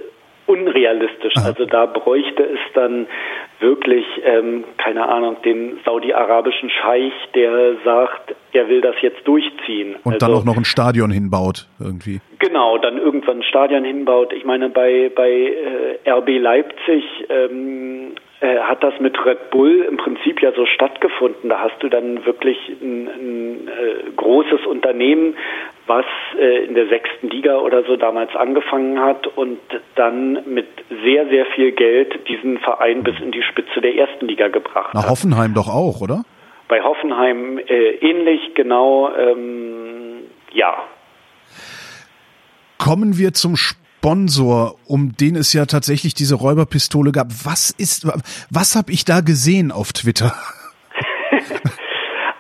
unrealistisch. 0.46 1.34
Also 1.36 1.66
da 1.66 1.86
bräuchte 1.86 2.42
es 2.42 2.58
dann 2.74 3.06
wirklich, 3.60 4.04
ähm, 4.24 4.64
keine 4.76 5.08
Ahnung, 5.08 5.36
den 5.44 5.78
saudi-arabischen 5.84 6.68
Scheich, 6.70 7.12
der 7.34 7.76
sagt, 7.84 8.34
er 8.52 8.68
will 8.68 8.80
das 8.80 8.96
jetzt 9.02 9.26
durchziehen. 9.26 9.96
Und 10.02 10.14
also, 10.14 10.26
dann 10.26 10.36
auch 10.36 10.44
noch 10.44 10.56
ein 10.56 10.64
Stadion 10.64 11.10
hinbaut 11.10 11.68
irgendwie. 11.80 12.20
Genau, 12.38 12.78
dann 12.78 12.98
irgendwann 12.98 13.38
ein 13.38 13.42
Stadion 13.44 13.84
hinbaut. 13.84 14.32
Ich 14.32 14.44
meine, 14.44 14.68
bei, 14.68 15.10
bei 15.14 15.30
äh, 15.30 16.10
RB 16.10 16.28
Leipzig 16.40 17.04
ähm, 17.28 18.14
äh, 18.42 18.58
hat 18.58 18.82
das 18.82 18.94
mit 18.98 19.16
Red 19.24 19.50
Bull 19.50 19.86
im 19.88 19.96
Prinzip 19.96 20.42
ja 20.42 20.50
so 20.52 20.66
stattgefunden. 20.66 21.48
Da 21.48 21.60
hast 21.60 21.80
du 21.80 21.88
dann 21.88 22.26
wirklich 22.26 22.58
ein, 22.80 23.06
ein 23.06 23.68
äh, 23.68 24.10
großes 24.16 24.66
Unternehmen, 24.66 25.36
was 25.86 26.04
äh, 26.36 26.64
in 26.64 26.74
der 26.74 26.88
sechsten 26.88 27.30
Liga 27.30 27.58
oder 27.58 27.84
so 27.84 27.96
damals 27.96 28.34
angefangen 28.34 28.98
hat 28.98 29.28
und 29.28 29.60
dann 29.94 30.42
mit 30.52 30.66
sehr, 31.04 31.28
sehr 31.28 31.46
viel 31.54 31.70
Geld 31.70 32.28
diesen 32.28 32.58
Verein 32.58 33.04
bis 33.04 33.14
in 33.20 33.30
die 33.30 33.42
Spitze 33.42 33.80
der 33.80 33.94
ersten 33.94 34.26
Liga 34.26 34.48
gebracht 34.48 34.92
hat. 34.92 35.08
Hoffenheim 35.08 35.54
doch 35.54 35.68
auch, 35.68 36.00
oder? 36.00 36.24
Bei 36.66 36.82
Hoffenheim 36.82 37.58
äh, 37.58 37.90
ähnlich, 38.00 38.54
genau, 38.54 39.14
ähm, 39.14 40.24
ja. 40.52 40.82
Kommen 42.78 43.18
wir 43.18 43.32
zum 43.34 43.54
Sport. 43.54 43.81
Sponsor, 44.02 44.74
um 44.88 45.16
den 45.16 45.36
es 45.36 45.52
ja 45.52 45.64
tatsächlich 45.64 46.12
diese 46.12 46.34
Räuberpistole 46.34 47.12
gab. 47.12 47.28
Was 47.44 47.70
ist, 47.70 48.04
was 48.50 48.74
habe 48.74 48.90
ich 48.90 49.04
da 49.04 49.20
gesehen 49.20 49.70
auf 49.70 49.92
Twitter? 49.92 50.34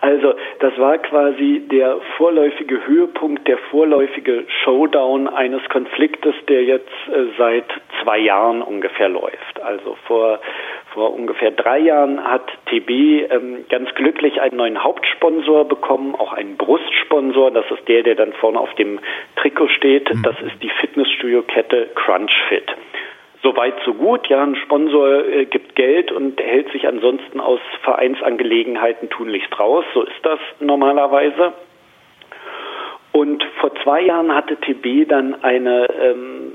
Also 0.04 0.34
das 0.62 0.78
war 0.78 0.98
quasi 0.98 1.62
der 1.70 1.98
vorläufige 2.16 2.86
Höhepunkt, 2.86 3.48
der 3.48 3.58
vorläufige 3.58 4.44
Showdown 4.62 5.26
eines 5.26 5.62
Konfliktes, 5.68 6.34
der 6.48 6.62
jetzt 6.64 6.88
äh, 7.08 7.24
seit 7.36 7.64
zwei 8.02 8.18
Jahren 8.18 8.62
ungefähr 8.62 9.08
läuft. 9.08 9.60
Also 9.60 9.96
vor 10.06 10.38
vor 10.94 11.14
ungefähr 11.14 11.50
drei 11.50 11.78
Jahren 11.78 12.22
hat 12.22 12.46
TB 12.66 12.90
ähm, 12.90 13.64
ganz 13.70 13.94
glücklich 13.94 14.40
einen 14.40 14.56
neuen 14.56 14.84
Hauptsponsor 14.84 15.66
bekommen, 15.66 16.14
auch 16.14 16.32
einen 16.34 16.56
Brustsponsor. 16.56 17.50
Das 17.50 17.64
ist 17.70 17.88
der, 17.88 18.02
der 18.02 18.14
dann 18.14 18.32
vorne 18.34 18.60
auf 18.60 18.74
dem 18.74 19.00
Trikot 19.36 19.68
steht. 19.68 20.14
Mhm. 20.14 20.22
Das 20.22 20.36
ist 20.42 20.62
die 20.62 20.68
Fitnessstudio-Kette 20.68 21.90
CrunchFit. 21.94 22.74
Soweit 23.42 23.74
so 23.84 23.94
gut. 23.94 24.28
Ja, 24.28 24.42
ein 24.42 24.54
Sponsor 24.56 25.26
äh, 25.26 25.46
gibt 25.46 25.74
Geld 25.74 26.12
und 26.12 26.40
hält 26.40 26.70
sich 26.70 26.86
ansonsten 26.86 27.40
aus 27.40 27.60
Vereinsangelegenheiten 27.82 29.10
tunlichst 29.10 29.58
raus. 29.58 29.84
So 29.94 30.02
ist 30.02 30.24
das 30.24 30.38
normalerweise. 30.60 31.52
Und 33.10 33.44
vor 33.60 33.74
zwei 33.82 34.02
Jahren 34.02 34.34
hatte 34.34 34.56
TB 34.56 35.08
dann 35.08 35.42
eine 35.42 35.88
ähm, 36.00 36.52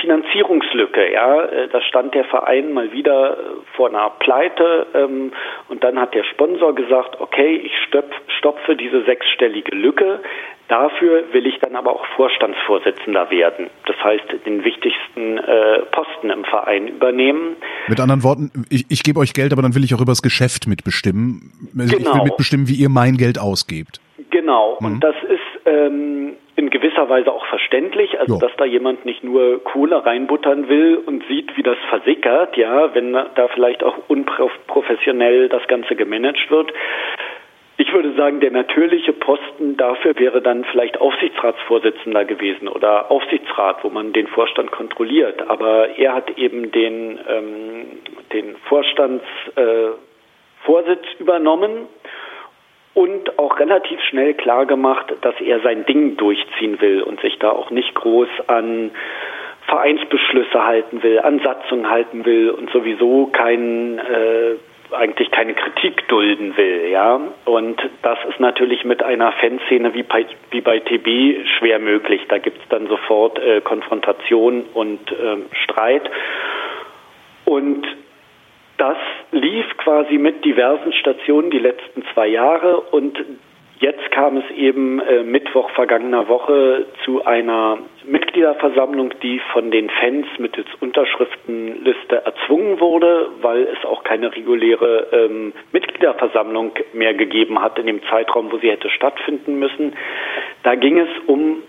Finanzierungslücke. 0.00 1.12
Ja, 1.12 1.42
äh, 1.44 1.68
da 1.68 1.80
stand 1.82 2.14
der 2.14 2.24
Verein 2.24 2.72
mal 2.72 2.92
wieder 2.92 3.36
vor 3.74 3.88
einer 3.88 4.10
Pleite 4.18 4.86
ähm, 4.94 5.32
und 5.68 5.82
dann 5.82 5.98
hat 5.98 6.14
der 6.14 6.24
Sponsor 6.24 6.74
gesagt, 6.74 7.20
okay, 7.20 7.56
ich 7.56 7.76
stopfe 8.44 8.76
diese 8.76 9.04
sechsstellige 9.04 9.74
Lücke. 9.74 10.20
Dafür 10.68 11.24
will 11.32 11.46
ich 11.46 11.58
dann 11.60 11.76
aber 11.76 11.92
auch 11.92 12.04
Vorstandsvorsitzender 12.16 13.30
werden. 13.30 13.70
Das 13.86 13.96
heißt, 14.02 14.24
den 14.46 14.64
wichtigsten 14.64 15.38
äh, 15.38 15.80
Posten 15.90 16.30
im 16.30 16.44
Verein 16.44 16.88
übernehmen. 16.88 17.56
Mit 17.88 18.00
anderen 18.00 18.22
Worten, 18.22 18.50
ich, 18.70 18.84
ich 18.90 19.02
gebe 19.02 19.20
euch 19.20 19.32
Geld, 19.32 19.52
aber 19.52 19.62
dann 19.62 19.74
will 19.74 19.84
ich 19.84 19.94
auch 19.94 20.00
über 20.00 20.12
das 20.12 20.22
Geschäft 20.22 20.66
mitbestimmen. 20.66 21.52
Also 21.52 21.72
genau. 21.72 21.84
Ich 21.84 21.92
will 21.92 22.12
genau. 22.12 22.24
mitbestimmen, 22.24 22.68
wie 22.68 22.74
ihr 22.74 22.88
mein 22.88 23.16
Geld 23.16 23.38
ausgebt. 23.38 24.00
Genau. 24.30 24.78
Mhm. 24.80 24.86
Und 24.86 25.00
das 25.00 25.16
ist 25.28 25.66
ähm, 25.66 26.36
in 26.56 26.70
gewisser 26.70 27.08
Weise 27.08 27.32
auch 27.32 27.46
verständlich, 27.46 28.18
also 28.18 28.34
jo. 28.34 28.40
dass 28.40 28.52
da 28.56 28.64
jemand 28.64 29.04
nicht 29.04 29.24
nur 29.24 29.62
Kohle 29.64 30.04
reinbuttern 30.04 30.68
will 30.68 30.96
und 31.04 31.24
sieht, 31.28 31.56
wie 31.56 31.62
das 31.62 31.76
versickert, 31.88 32.56
ja, 32.56 32.94
wenn 32.94 33.12
da 33.12 33.48
vielleicht 33.52 33.82
auch 33.82 33.96
unprofessionell 34.08 35.48
das 35.48 35.66
Ganze 35.66 35.96
gemanagt 35.96 36.50
wird. 36.50 36.72
Ich 37.94 38.02
würde 38.02 38.16
sagen, 38.16 38.40
der 38.40 38.50
natürliche 38.50 39.12
Posten 39.12 39.76
dafür 39.76 40.18
wäre 40.18 40.42
dann 40.42 40.64
vielleicht 40.64 41.00
Aufsichtsratsvorsitzender 41.00 42.24
gewesen 42.24 42.66
oder 42.66 43.08
Aufsichtsrat, 43.08 43.84
wo 43.84 43.88
man 43.88 44.12
den 44.12 44.26
Vorstand 44.26 44.72
kontrolliert. 44.72 45.48
Aber 45.48 45.90
er 45.96 46.12
hat 46.12 46.36
eben 46.36 46.72
den, 46.72 47.20
ähm, 47.28 47.86
den 48.32 48.56
Vorstandsvorsitz 48.68 49.20
äh, 49.56 51.20
übernommen 51.20 51.86
und 52.94 53.38
auch 53.38 53.60
relativ 53.60 54.00
schnell 54.10 54.34
klar 54.34 54.66
gemacht, 54.66 55.14
dass 55.20 55.40
er 55.40 55.60
sein 55.60 55.86
Ding 55.86 56.16
durchziehen 56.16 56.80
will 56.80 57.00
und 57.00 57.20
sich 57.20 57.38
da 57.38 57.50
auch 57.50 57.70
nicht 57.70 57.94
groß 57.94 58.28
an 58.48 58.90
Vereinsbeschlüsse 59.68 60.66
halten 60.66 61.04
will, 61.04 61.20
an 61.20 61.38
Satzungen 61.44 61.88
halten 61.88 62.24
will 62.24 62.50
und 62.50 62.70
sowieso 62.70 63.26
kein 63.26 64.00
äh, 64.00 64.56
eigentlich 64.94 65.30
keine 65.30 65.54
Kritik 65.54 66.08
dulden 66.08 66.56
will, 66.56 66.88
ja. 66.90 67.20
Und 67.44 67.80
das 68.02 68.18
ist 68.28 68.40
natürlich 68.40 68.84
mit 68.84 69.02
einer 69.02 69.32
Fanszene 69.32 69.94
wie 69.94 70.02
bei, 70.02 70.26
wie 70.50 70.60
bei 70.60 70.78
TB 70.80 71.46
schwer 71.58 71.78
möglich. 71.78 72.22
Da 72.28 72.38
gibt 72.38 72.58
es 72.62 72.68
dann 72.68 72.86
sofort 72.86 73.38
äh, 73.38 73.60
Konfrontation 73.60 74.64
und 74.74 75.10
äh, 75.12 75.36
Streit. 75.64 76.10
Und 77.44 77.86
das 78.78 78.96
lief 79.30 79.76
quasi 79.76 80.18
mit 80.18 80.44
diversen 80.44 80.92
Stationen 80.92 81.50
die 81.50 81.58
letzten 81.58 82.04
zwei 82.12 82.26
Jahre 82.26 82.80
und 82.80 83.18
jetzt 83.80 84.10
kam 84.10 84.36
es 84.36 84.50
eben 84.50 85.00
äh, 85.00 85.22
Mittwoch 85.22 85.70
vergangener 85.70 86.28
Woche 86.28 86.86
zu 87.04 87.24
einer 87.24 87.78
Mitgliederversammlung, 88.06 89.14
die 89.22 89.40
von 89.52 89.70
den 89.70 89.90
Fans 89.90 90.26
mittels 90.38 90.66
Unterschriftenliste 90.80 92.24
erzwungen 92.24 92.80
wurde, 92.80 93.28
weil 93.40 93.62
es 93.62 93.84
auch 93.84 94.04
keine 94.04 94.34
reguläre 94.34 95.08
ähm, 95.12 95.52
Mitgliederversammlung 95.72 96.72
mehr 96.92 97.14
gegeben 97.14 97.60
hat 97.60 97.78
in 97.78 97.86
dem 97.86 98.02
Zeitraum, 98.10 98.52
wo 98.52 98.58
sie 98.58 98.70
hätte 98.70 98.90
stattfinden 98.90 99.58
müssen. 99.58 99.94
Da 100.62 100.74
ging 100.74 100.98
es 100.98 101.08
um 101.26 101.62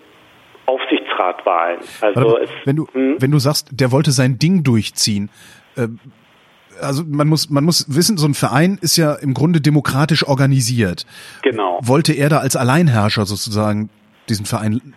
Aufsichtsratwahlen. 0.65 1.79
Also 2.01 2.38
es, 2.38 2.50
wenn 2.65 2.75
du 2.75 2.88
hm? 2.91 3.17
wenn 3.19 3.31
du 3.31 3.39
sagst, 3.39 3.69
der 3.71 3.91
wollte 3.91 4.12
sein 4.12 4.39
Ding 4.39 4.63
durchziehen. 4.63 5.29
Äh, 5.77 5.88
also 6.82 7.03
man 7.08 7.27
muss 7.27 7.50
man 7.50 7.63
muss 7.63 7.86
wissen, 7.96 8.17
so 8.17 8.27
ein 8.27 8.34
Verein 8.34 8.77
ist 8.82 8.98
ja 8.98 9.13
im 9.13 9.34
Grunde 9.34 9.62
demokratisch 9.62 10.27
organisiert. 10.27 11.05
Genau. 11.41 11.79
Wollte 11.84 12.13
er 12.13 12.29
da 12.29 12.38
als 12.39 12.55
Alleinherrscher 12.55 13.25
sozusagen 13.25 13.89
diesen 14.29 14.46
Verein 14.46 14.94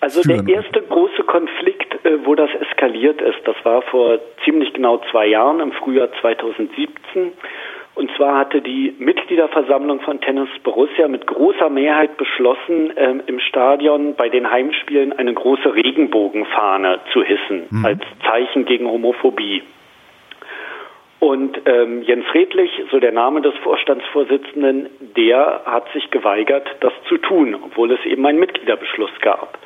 Also 0.00 0.22
führen? 0.22 0.46
der 0.46 0.56
erste 0.56 0.82
große 0.82 1.22
Konflikt, 1.24 2.04
äh, 2.04 2.24
wo 2.24 2.34
das 2.34 2.50
eskaliert 2.60 3.20
ist, 3.20 3.38
das 3.44 3.56
war 3.64 3.82
vor 3.82 4.18
ziemlich 4.44 4.72
genau 4.72 5.00
zwei 5.10 5.26
Jahren 5.26 5.60
im 5.60 5.72
Frühjahr 5.72 6.08
2017. 6.20 7.32
Und 7.94 8.10
zwar 8.16 8.38
hatte 8.38 8.62
die 8.62 8.94
Mitgliederversammlung 8.98 10.00
von 10.00 10.20
Tennis 10.20 10.48
Borussia 10.62 11.08
mit 11.08 11.26
großer 11.26 11.68
Mehrheit 11.68 12.16
beschlossen, 12.16 12.92
ähm, 12.96 13.20
im 13.26 13.40
Stadion 13.40 14.14
bei 14.14 14.28
den 14.28 14.50
Heimspielen 14.50 15.12
eine 15.12 15.34
große 15.34 15.74
Regenbogenfahne 15.74 17.00
zu 17.12 17.22
hissen, 17.22 17.66
mhm. 17.68 17.84
als 17.84 18.00
Zeichen 18.24 18.64
gegen 18.64 18.86
Homophobie. 18.86 19.62
Und 21.20 21.60
ähm, 21.66 22.02
Jens 22.02 22.24
Redlich, 22.32 22.70
so 22.90 22.98
der 22.98 23.12
Name 23.12 23.42
des 23.42 23.54
Vorstandsvorsitzenden, 23.58 24.88
der 25.16 25.62
hat 25.66 25.92
sich 25.92 26.10
geweigert, 26.10 26.66
das 26.80 26.94
zu 27.08 27.18
tun, 27.18 27.54
obwohl 27.62 27.92
es 27.92 28.04
eben 28.06 28.24
einen 28.24 28.40
Mitgliederbeschluss 28.40 29.12
gab. 29.20 29.58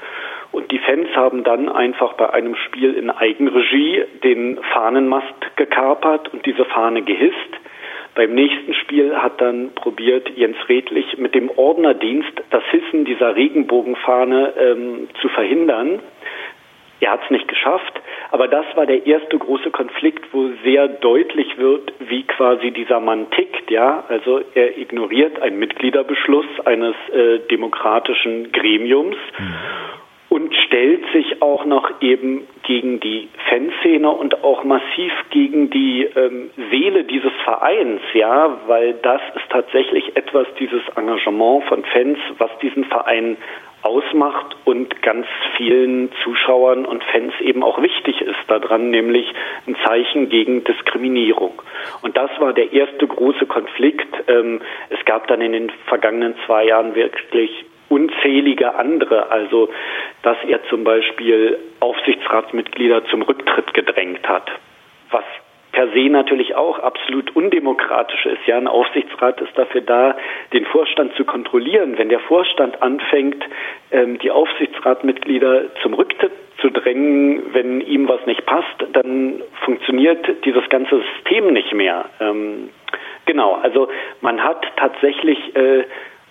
Und 0.50 0.72
die 0.72 0.78
Fans 0.78 1.08
haben 1.14 1.44
dann 1.44 1.68
einfach 1.68 2.14
bei 2.14 2.30
einem 2.30 2.56
Spiel 2.56 2.94
in 2.94 3.08
Eigenregie 3.08 4.02
den 4.24 4.58
Fahnenmast 4.72 5.56
gekapert 5.56 6.32
und 6.32 6.44
diese 6.44 6.64
Fahne 6.64 7.02
gehisst. 7.02 7.36
Beim 8.16 8.34
nächsten 8.34 8.74
Spiel 8.74 9.16
hat 9.16 9.40
dann 9.40 9.74
probiert 9.74 10.30
Jens 10.36 10.56
Redlich 10.68 11.18
mit 11.18 11.34
dem 11.34 11.50
Ordnerdienst 11.50 12.32
das 12.50 12.62
Hissen 12.70 13.04
dieser 13.04 13.34
Regenbogenfahne 13.34 14.54
ähm, 14.56 15.08
zu 15.20 15.28
verhindern. 15.28 16.00
Er 17.04 17.10
hat 17.10 17.24
es 17.24 17.30
nicht 17.30 17.48
geschafft, 17.48 18.00
aber 18.30 18.48
das 18.48 18.64
war 18.76 18.86
der 18.86 19.06
erste 19.06 19.36
große 19.36 19.70
Konflikt, 19.72 20.24
wo 20.32 20.48
sehr 20.64 20.88
deutlich 20.88 21.58
wird, 21.58 21.92
wie 21.98 22.22
quasi 22.22 22.70
dieser 22.70 22.98
Mann 22.98 23.30
tickt. 23.30 23.70
Ja, 23.70 24.04
also 24.08 24.40
er 24.54 24.78
ignoriert 24.78 25.38
einen 25.42 25.58
Mitgliederbeschluss 25.58 26.46
eines 26.64 26.94
äh, 27.12 27.40
demokratischen 27.50 28.52
Gremiums. 28.52 29.16
Mhm 29.38 29.54
und 30.30 30.52
stellt 30.66 31.04
sich 31.12 31.42
auch 31.42 31.64
noch 31.64 32.00
eben 32.00 32.48
gegen 32.64 32.98
die 32.98 33.28
Fanszene 33.48 34.10
und 34.10 34.42
auch 34.42 34.64
massiv 34.64 35.12
gegen 35.30 35.70
die 35.70 36.02
ähm, 36.02 36.50
Seele 36.72 37.04
dieses 37.04 37.30
Vereins, 37.44 38.00
ja, 38.14 38.58
weil 38.66 38.94
das 38.94 39.20
ist 39.36 39.48
tatsächlich 39.50 40.16
etwas, 40.16 40.48
dieses 40.58 40.80
Engagement 40.96 41.62
von 41.66 41.84
Fans, 41.84 42.18
was 42.38 42.50
diesen 42.60 42.82
Verein 42.86 43.36
ausmacht 43.84 44.56
und 44.64 45.02
ganz 45.02 45.26
vielen 45.56 46.10
Zuschauern 46.22 46.86
und 46.86 47.04
Fans 47.04 47.34
eben 47.40 47.62
auch 47.62 47.80
wichtig 47.82 48.20
ist 48.22 48.38
daran, 48.48 48.90
nämlich 48.90 49.26
ein 49.66 49.76
Zeichen 49.84 50.30
gegen 50.30 50.64
Diskriminierung. 50.64 51.60
Und 52.02 52.16
das 52.16 52.30
war 52.38 52.54
der 52.54 52.72
erste 52.72 53.06
große 53.06 53.46
Konflikt. 53.46 54.08
Ähm, 54.28 54.62
es 54.88 55.04
gab 55.04 55.26
dann 55.26 55.42
in 55.42 55.52
den 55.52 55.70
vergangenen 55.86 56.34
zwei 56.46 56.64
Jahren 56.66 56.94
wirklich 56.94 57.50
unzählige 57.90 58.74
andere, 58.74 59.30
also 59.30 59.68
dass 60.22 60.38
er 60.48 60.64
zum 60.70 60.84
Beispiel 60.84 61.58
Aufsichtsratsmitglieder 61.80 63.04
zum 63.06 63.22
Rücktritt 63.22 63.74
gedrängt 63.74 64.26
hat, 64.26 64.50
per 65.84 65.92
se 65.92 66.08
natürlich 66.08 66.54
auch 66.54 66.78
absolut 66.78 67.34
undemokratisch 67.36 68.26
ist. 68.26 68.46
Ja, 68.46 68.56
ein 68.56 68.68
Aufsichtsrat 68.68 69.40
ist 69.40 69.56
dafür 69.56 69.80
da, 69.82 70.16
den 70.52 70.64
Vorstand 70.66 71.14
zu 71.16 71.24
kontrollieren. 71.24 71.98
Wenn 71.98 72.08
der 72.08 72.20
Vorstand 72.20 72.82
anfängt, 72.82 73.44
ähm, 73.90 74.18
die 74.18 74.30
Aufsichtsratmitglieder 74.30 75.74
zum 75.82 75.94
Rücktritt 75.94 76.32
zu 76.60 76.70
drängen, 76.70 77.52
wenn 77.52 77.80
ihm 77.80 78.08
was 78.08 78.24
nicht 78.26 78.46
passt, 78.46 78.86
dann 78.92 79.42
funktioniert 79.64 80.44
dieses 80.44 80.68
ganze 80.70 81.02
System 81.16 81.52
nicht 81.52 81.72
mehr. 81.74 82.06
Ähm, 82.20 82.70
genau, 83.26 83.54
also 83.54 83.88
man 84.20 84.42
hat 84.42 84.64
tatsächlich 84.76 85.54
äh, 85.56 85.84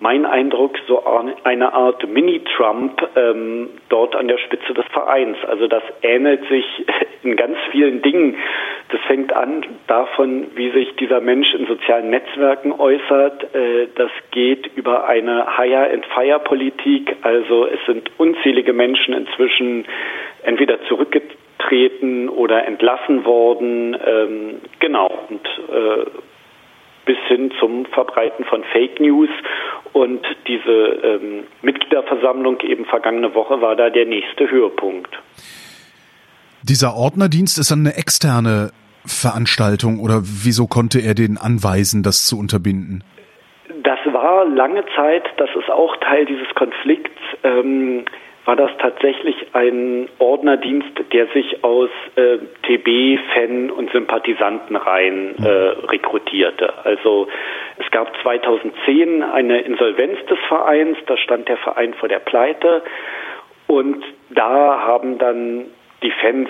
mein 0.04 0.26
Eindruck, 0.26 0.78
so 0.86 1.02
eine 1.46 1.74
Art 1.74 2.06
Mini-Trump 2.06 3.08
ähm, 3.16 3.70
dort 3.88 4.18
an 4.18 4.28
der 4.28 4.38
Spitze 4.38 4.74
des 4.74 4.84
Vereins. 4.92 5.38
Also 5.48 5.68
das 5.68 5.82
ähnelt 6.02 6.46
sich 6.50 6.66
in 7.24 7.38
ganz 7.38 7.56
vielen 7.72 8.02
Dingen. 8.02 8.36
Das 8.90 9.00
fängt 9.08 9.32
an 9.34 9.66
davon, 9.88 10.48
wie 10.56 10.72
sich 10.72 10.94
dieser 10.98 11.22
Mensch 11.22 11.54
in 11.54 11.68
sozialen 11.68 12.10
Netzwerken 12.10 12.74
äußert. 12.74 13.56
Äh, 13.56 13.88
das 13.96 14.12
geht 14.32 14.70
über 14.76 15.08
eine 15.08 15.58
Hire-and-Fire-Politik. 15.58 17.16
Also 17.22 17.66
es 17.68 17.80
sind 17.86 18.12
unzählige 18.18 18.74
Menschen 18.74 19.14
inzwischen 19.14 19.86
entweder 20.44 20.84
zurückgetreten 20.90 22.28
oder 22.28 22.66
entlassen 22.66 23.24
worden. 23.24 23.98
Ähm, 24.06 24.56
genau. 24.80 25.10
Und 25.30 25.48
äh, 25.74 26.06
bis 27.06 27.18
hin 27.28 27.52
zum 27.60 27.86
Verbreiten 27.86 28.46
von 28.46 28.64
Fake 28.72 29.00
News. 29.00 29.30
Und 29.94 30.26
diese 30.48 30.72
ähm, 30.72 31.44
Mitgliederversammlung 31.62 32.60
eben 32.62 32.86
vergangene 32.86 33.36
Woche 33.36 33.62
war 33.62 33.76
da 33.76 33.90
der 33.90 34.06
nächste 34.06 34.50
Höhepunkt. 34.50 35.10
Dieser 36.64 36.96
Ordnerdienst 36.96 37.60
ist 37.60 37.72
eine 37.72 37.98
externe 37.98 38.72
Veranstaltung 39.06 40.00
oder 40.00 40.22
wieso 40.24 40.68
konnte 40.68 41.00
er 41.00 41.14
den 41.14 41.38
anweisen, 41.38 42.04
das 42.04 42.26
zu 42.26 42.40
unterbinden? 42.40 43.04
Das 43.84 44.00
war 44.14 44.46
lange 44.46 44.86
Zeit, 44.96 45.24
das 45.38 45.50
ist 45.60 45.70
auch 45.70 45.98
Teil 45.98 46.26
dieses 46.26 46.48
Konflikts. 46.56 47.20
Ähm, 47.44 48.06
war 48.46 48.56
das 48.56 48.72
tatsächlich 48.80 49.36
ein 49.54 50.10
Ordnerdienst, 50.20 50.92
der 51.14 51.28
sich 51.28 51.64
aus 51.64 51.90
äh, 52.16 52.40
TB, 52.64 53.20
Fan 53.34 53.72
und 53.72 53.92
Sympathisantenreihen 53.92 55.36
äh, 55.44 55.50
rekrutierte. 55.88 56.74
Also 56.84 57.28
es 57.78 57.90
gab 57.92 58.12
2010 58.22 59.24
eine 59.24 59.62
Insolvenz 59.62 60.26
des 60.26 60.40
Vereins, 60.48 60.98
da 61.06 61.18
stand 61.18 61.48
der 61.48 61.58
Verein 61.58 61.94
vor 61.94 62.10
der 62.10 62.20
Pleite 62.20 62.84
und 63.68 64.04
da 64.30 64.82
haben 64.82 65.18
dann 65.18 65.66
die 66.02 66.12
Fans 66.12 66.50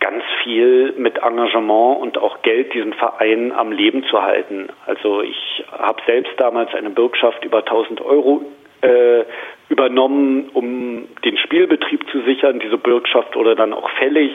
ganz 0.00 0.24
viel 0.42 0.94
mit 0.96 1.18
Engagement 1.18 2.00
und 2.00 2.16
auch 2.16 2.40
Geld 2.40 2.72
diesen 2.72 2.94
Verein 2.94 3.52
am 3.52 3.70
Leben 3.70 4.02
zu 4.04 4.22
halten. 4.22 4.68
Also 4.86 5.20
ich 5.20 5.64
habe 5.70 6.00
selbst 6.06 6.32
damals 6.38 6.74
eine 6.74 6.88
Bürgschaft 6.88 7.44
über 7.44 7.58
1000 7.58 8.00
Euro 8.00 8.42
äh, 8.82 9.24
übernommen, 9.68 10.50
um 10.52 11.06
den 11.24 11.38
Spielbetrieb 11.38 12.08
zu 12.10 12.22
sichern. 12.22 12.60
Diese 12.60 12.78
Bürgschaft 12.78 13.34
wurde 13.36 13.54
dann 13.54 13.72
auch 13.72 13.88
fällig. 13.90 14.32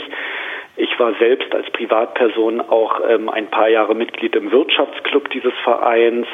Ich 0.77 0.99
war 0.99 1.13
selbst 1.19 1.53
als 1.55 1.69
Privatperson 1.71 2.59
auch 2.59 2.99
ähm, 3.07 3.29
ein 3.29 3.47
paar 3.47 3.69
Jahre 3.69 3.95
Mitglied 3.95 4.35
im 4.35 4.51
Wirtschaftsclub 4.51 5.29
dieses 5.29 5.53
Vereins. 5.63 6.27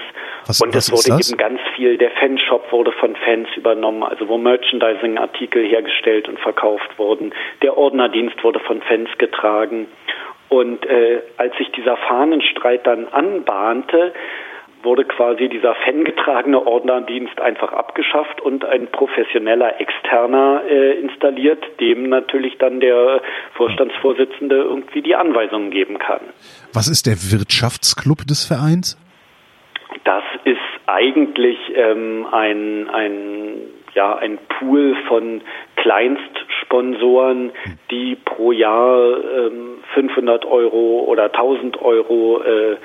Was, 0.47 0.61
und 0.61 0.75
es 0.75 0.91
wurde 0.91 1.19
eben 1.19 1.37
ganz 1.37 1.59
viel, 1.75 1.97
der 1.97 2.09
Fanshop 2.11 2.71
wurde 2.71 2.91
von 2.91 3.15
Fans 3.17 3.47
übernommen, 3.55 4.01
also 4.01 4.27
wo 4.27 4.39
Merchandising-Artikel 4.39 5.63
hergestellt 5.63 6.27
und 6.27 6.39
verkauft 6.39 6.97
wurden. 6.97 7.33
Der 7.61 7.77
Ordnerdienst 7.77 8.43
wurde 8.43 8.59
von 8.59 8.81
Fans 8.81 9.09
getragen. 9.19 9.85
Und 10.49 10.85
äh, 10.87 11.21
als 11.37 11.55
sich 11.57 11.71
dieser 11.71 11.97
Fahnenstreit 11.97 12.85
dann 12.87 13.07
anbahnte, 13.09 14.13
wurde 14.83 15.05
quasi 15.05 15.49
dieser 15.49 15.75
fangetragene 15.75 16.65
Ordnerdienst 16.65 17.39
einfach 17.39 17.73
abgeschafft 17.73 18.41
und 18.41 18.65
ein 18.65 18.87
professioneller 18.87 19.79
Externer 19.79 20.63
äh, 20.67 20.99
installiert, 20.99 21.63
dem 21.79 22.09
natürlich 22.09 22.57
dann 22.57 22.79
der 22.79 23.21
Vorstandsvorsitzende 23.53 24.55
irgendwie 24.55 25.01
die 25.01 25.15
Anweisungen 25.15 25.71
geben 25.71 25.97
kann. 25.99 26.21
Was 26.73 26.87
ist 26.87 27.07
der 27.07 27.15
Wirtschaftsclub 27.31 28.25
des 28.27 28.45
Vereins? 28.45 28.97
Das 30.03 30.23
ist 30.45 30.57
eigentlich 30.87 31.57
ähm, 31.75 32.25
ein, 32.31 32.89
ein, 32.89 33.55
ja, 33.93 34.15
ein 34.15 34.39
Pool 34.47 34.95
von 35.07 35.41
Kleinstsponsoren, 35.75 37.51
die 37.91 38.15
pro 38.15 38.51
Jahr 38.51 39.17
ähm, 39.17 39.83
500 39.93 40.45
Euro 40.45 41.03
oder 41.07 41.25
1000 41.25 41.81
Euro 41.81 42.41
äh, 42.41 42.77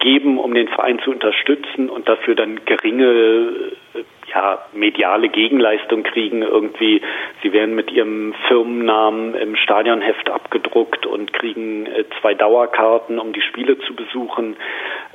geben, 0.00 0.38
um 0.38 0.54
den 0.54 0.68
Verein 0.68 0.98
zu 1.00 1.10
unterstützen 1.10 1.88
und 1.88 2.08
dafür 2.08 2.34
dann 2.34 2.64
geringe 2.64 3.04
äh, 3.94 4.04
ja, 4.34 4.58
mediale 4.72 5.28
Gegenleistung 5.28 6.02
kriegen. 6.02 6.42
Irgendwie, 6.42 7.02
sie 7.42 7.52
werden 7.52 7.74
mit 7.74 7.90
ihrem 7.90 8.34
Firmennamen 8.48 9.34
im 9.34 9.56
Stadionheft 9.56 10.30
abgedruckt 10.30 11.06
und 11.06 11.32
kriegen 11.32 11.86
äh, 11.86 12.04
zwei 12.20 12.34
Dauerkarten, 12.34 13.18
um 13.18 13.32
die 13.32 13.42
Spiele 13.42 13.78
zu 13.80 13.94
besuchen. 13.94 14.56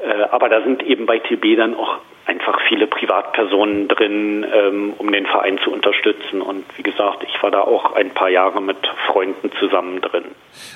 Äh, 0.03 0.23
aber 0.31 0.49
da 0.49 0.61
sind 0.61 0.83
eben 0.83 1.05
bei 1.05 1.19
TB 1.19 1.57
dann 1.57 1.75
auch 1.75 1.99
einfach 2.25 2.59
viele 2.67 2.87
Privatpersonen 2.87 3.87
drin, 3.87 4.45
ähm, 4.53 4.93
um 4.97 5.11
den 5.11 5.25
Verein 5.25 5.59
zu 5.63 5.71
unterstützen. 5.71 6.41
Und 6.41 6.65
wie 6.77 6.83
gesagt, 6.83 7.23
ich 7.23 7.41
war 7.41 7.51
da 7.51 7.61
auch 7.61 7.93
ein 7.93 8.11
paar 8.11 8.29
Jahre 8.29 8.61
mit 8.61 8.77
Freunden 9.07 9.51
zusammen 9.59 10.01
drin. 10.01 10.25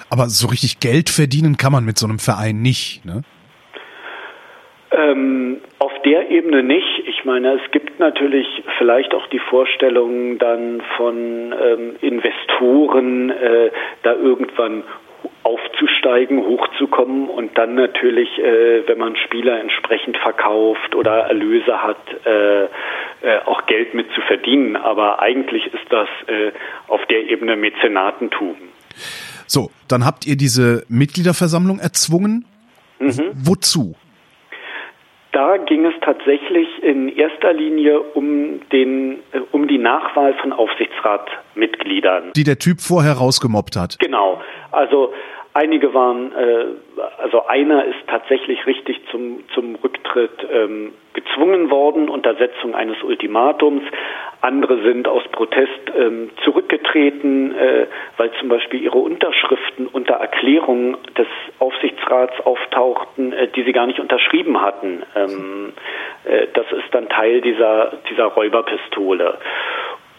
Aber 0.09 0.29
so 0.29 0.47
richtig 0.47 0.79
Geld 0.79 1.09
verdienen 1.09 1.57
kann 1.57 1.73
man 1.73 1.83
mit 1.83 1.97
so 1.97 2.07
einem 2.07 2.19
Verein 2.19 2.61
nicht, 2.61 3.05
ne? 3.05 3.23
Ähm, 4.93 5.61
auf 5.79 5.93
der 6.03 6.29
Ebene 6.29 6.63
nicht. 6.63 7.03
Ich 7.07 7.23
meine, 7.23 7.53
es 7.63 7.71
gibt 7.71 7.99
natürlich 7.99 8.45
vielleicht 8.77 9.13
auch 9.13 9.25
die 9.27 9.39
Vorstellung 9.39 10.37
dann 10.37 10.81
von 10.97 11.53
ähm, 11.53 11.95
Investoren, 12.01 13.29
äh, 13.29 13.71
da 14.03 14.13
irgendwann 14.13 14.83
aufzusteigen, 15.43 16.39
hochzukommen 16.39 17.29
und 17.29 17.57
dann 17.57 17.75
natürlich, 17.75 18.29
äh, 18.37 18.87
wenn 18.87 18.97
man 18.97 19.15
Spieler 19.15 19.59
entsprechend 19.59 20.17
verkauft 20.17 20.93
oder 20.93 21.21
Erlöse 21.21 21.81
hat, 21.81 21.97
äh, 22.25 22.63
äh, 22.65 22.67
auch 23.45 23.65
Geld 23.65 23.93
mit 23.93 24.07
zu 24.13 24.21
verdienen. 24.21 24.75
Aber 24.75 25.21
eigentlich 25.21 25.65
ist 25.67 25.85
das 25.89 26.09
äh, 26.27 26.51
auf 26.87 27.05
der 27.07 27.29
Ebene 27.29 27.55
Mäzenatentum. 27.55 28.55
So, 29.47 29.71
dann 29.87 30.05
habt 30.05 30.27
ihr 30.27 30.35
diese 30.35 30.83
Mitgliederversammlung 30.89 31.79
erzwungen. 31.79 32.45
Mhm. 32.99 33.31
Wozu? 33.33 33.95
Da 35.31 35.57
ging 35.57 35.85
es 35.85 35.93
tatsächlich 36.01 36.67
in 36.83 37.07
erster 37.07 37.53
Linie 37.53 38.01
um 38.01 38.59
den 38.71 39.19
äh, 39.31 39.39
um 39.51 39.67
die 39.67 39.77
Nachwahl 39.77 40.33
von 40.35 40.51
Aufsichtsratmitgliedern, 40.51 42.33
die 42.35 42.43
der 42.43 42.59
Typ 42.59 42.81
vorher 42.81 43.13
rausgemobbt 43.13 43.75
hat. 43.77 43.97
Genau. 43.99 44.41
Also 44.71 45.13
einige 45.53 45.93
waren, 45.93 46.31
äh, 46.33 46.65
also 47.21 47.45
einer 47.47 47.85
ist 47.85 48.07
tatsächlich 48.07 48.65
richtig 48.65 49.01
zum 49.11 49.43
zum 49.53 49.75
Rücktritt 49.75 50.47
ähm, 50.51 50.93
gezwungen 51.13 51.69
worden 51.69 52.09
unter 52.09 52.35
Setzung 52.35 52.75
eines 52.75 53.01
Ultimatums. 53.03 53.83
Andere 54.41 54.81
sind 54.81 55.07
aus 55.07 55.23
Protest 55.31 55.91
ähm, 55.95 56.31
zurückgetreten, 56.43 57.55
äh, 57.55 57.87
weil 58.17 58.31
zum 58.39 58.49
Beispiel 58.49 58.81
ihre 58.81 58.97
Unterschriften 58.97 59.87
unter 59.87 60.15
Erklärungen 60.15 60.97
des 61.17 61.27
Aufsichtsrats 61.59 62.33
auftauchten, 62.43 63.33
äh, 63.33 63.47
die 63.49 63.63
sie 63.63 63.73
gar 63.73 63.85
nicht 63.85 63.99
unterschrieben 63.99 64.61
hatten. 64.61 65.03
Ähm, 65.15 65.73
äh, 66.23 66.47
das 66.53 66.65
ist 66.71 66.93
dann 66.93 67.07
Teil 67.09 67.41
dieser, 67.41 67.93
dieser 68.09 68.25
Räuberpistole. 68.25 69.37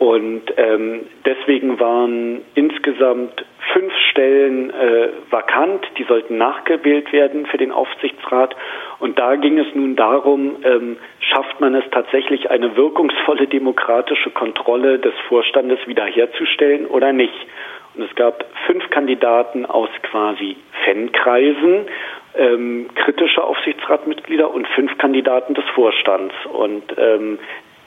Und 0.02 0.42
ähm, 0.56 1.02
deswegen 1.24 1.78
waren 1.78 2.40
insgesamt 2.56 3.44
fünf 3.72 3.92
Stellen 4.10 4.70
äh, 4.70 5.10
vakant, 5.30 5.86
die 5.96 6.02
sollten 6.02 6.38
nachgewählt 6.38 7.12
werden 7.12 7.46
für 7.46 7.56
den 7.56 7.70
Aufsichtsrat. 7.70 8.56
Und 8.98 9.20
da 9.20 9.36
ging 9.36 9.60
es 9.60 9.72
nun 9.76 9.94
darum, 9.94 10.56
ähm, 10.64 10.96
schafft 11.20 11.60
man 11.60 11.76
es 11.76 11.84
tatsächlich, 11.92 12.50
eine 12.50 12.74
wirkungsvolle 12.74 13.46
demokratische 13.46 14.30
Kontrolle 14.30 14.98
des 14.98 15.14
Vorstandes 15.28 15.78
wiederherzustellen 15.86 16.86
oder 16.86 17.12
nicht. 17.12 17.46
Und 17.94 18.02
es 18.02 18.12
gab 18.16 18.44
fünf 18.66 18.90
Kandidaten 18.90 19.66
aus 19.66 19.90
quasi 20.02 20.56
Fankreisen, 20.84 21.86
ähm, 22.34 22.90
kritische 22.96 23.44
Aufsichtsratmitglieder 23.44 24.52
und 24.52 24.66
fünf 24.66 24.98
Kandidaten 24.98 25.54
des 25.54 25.64
Vorstands. 25.76 26.34
Und 26.52 26.82
ähm, 26.98 27.38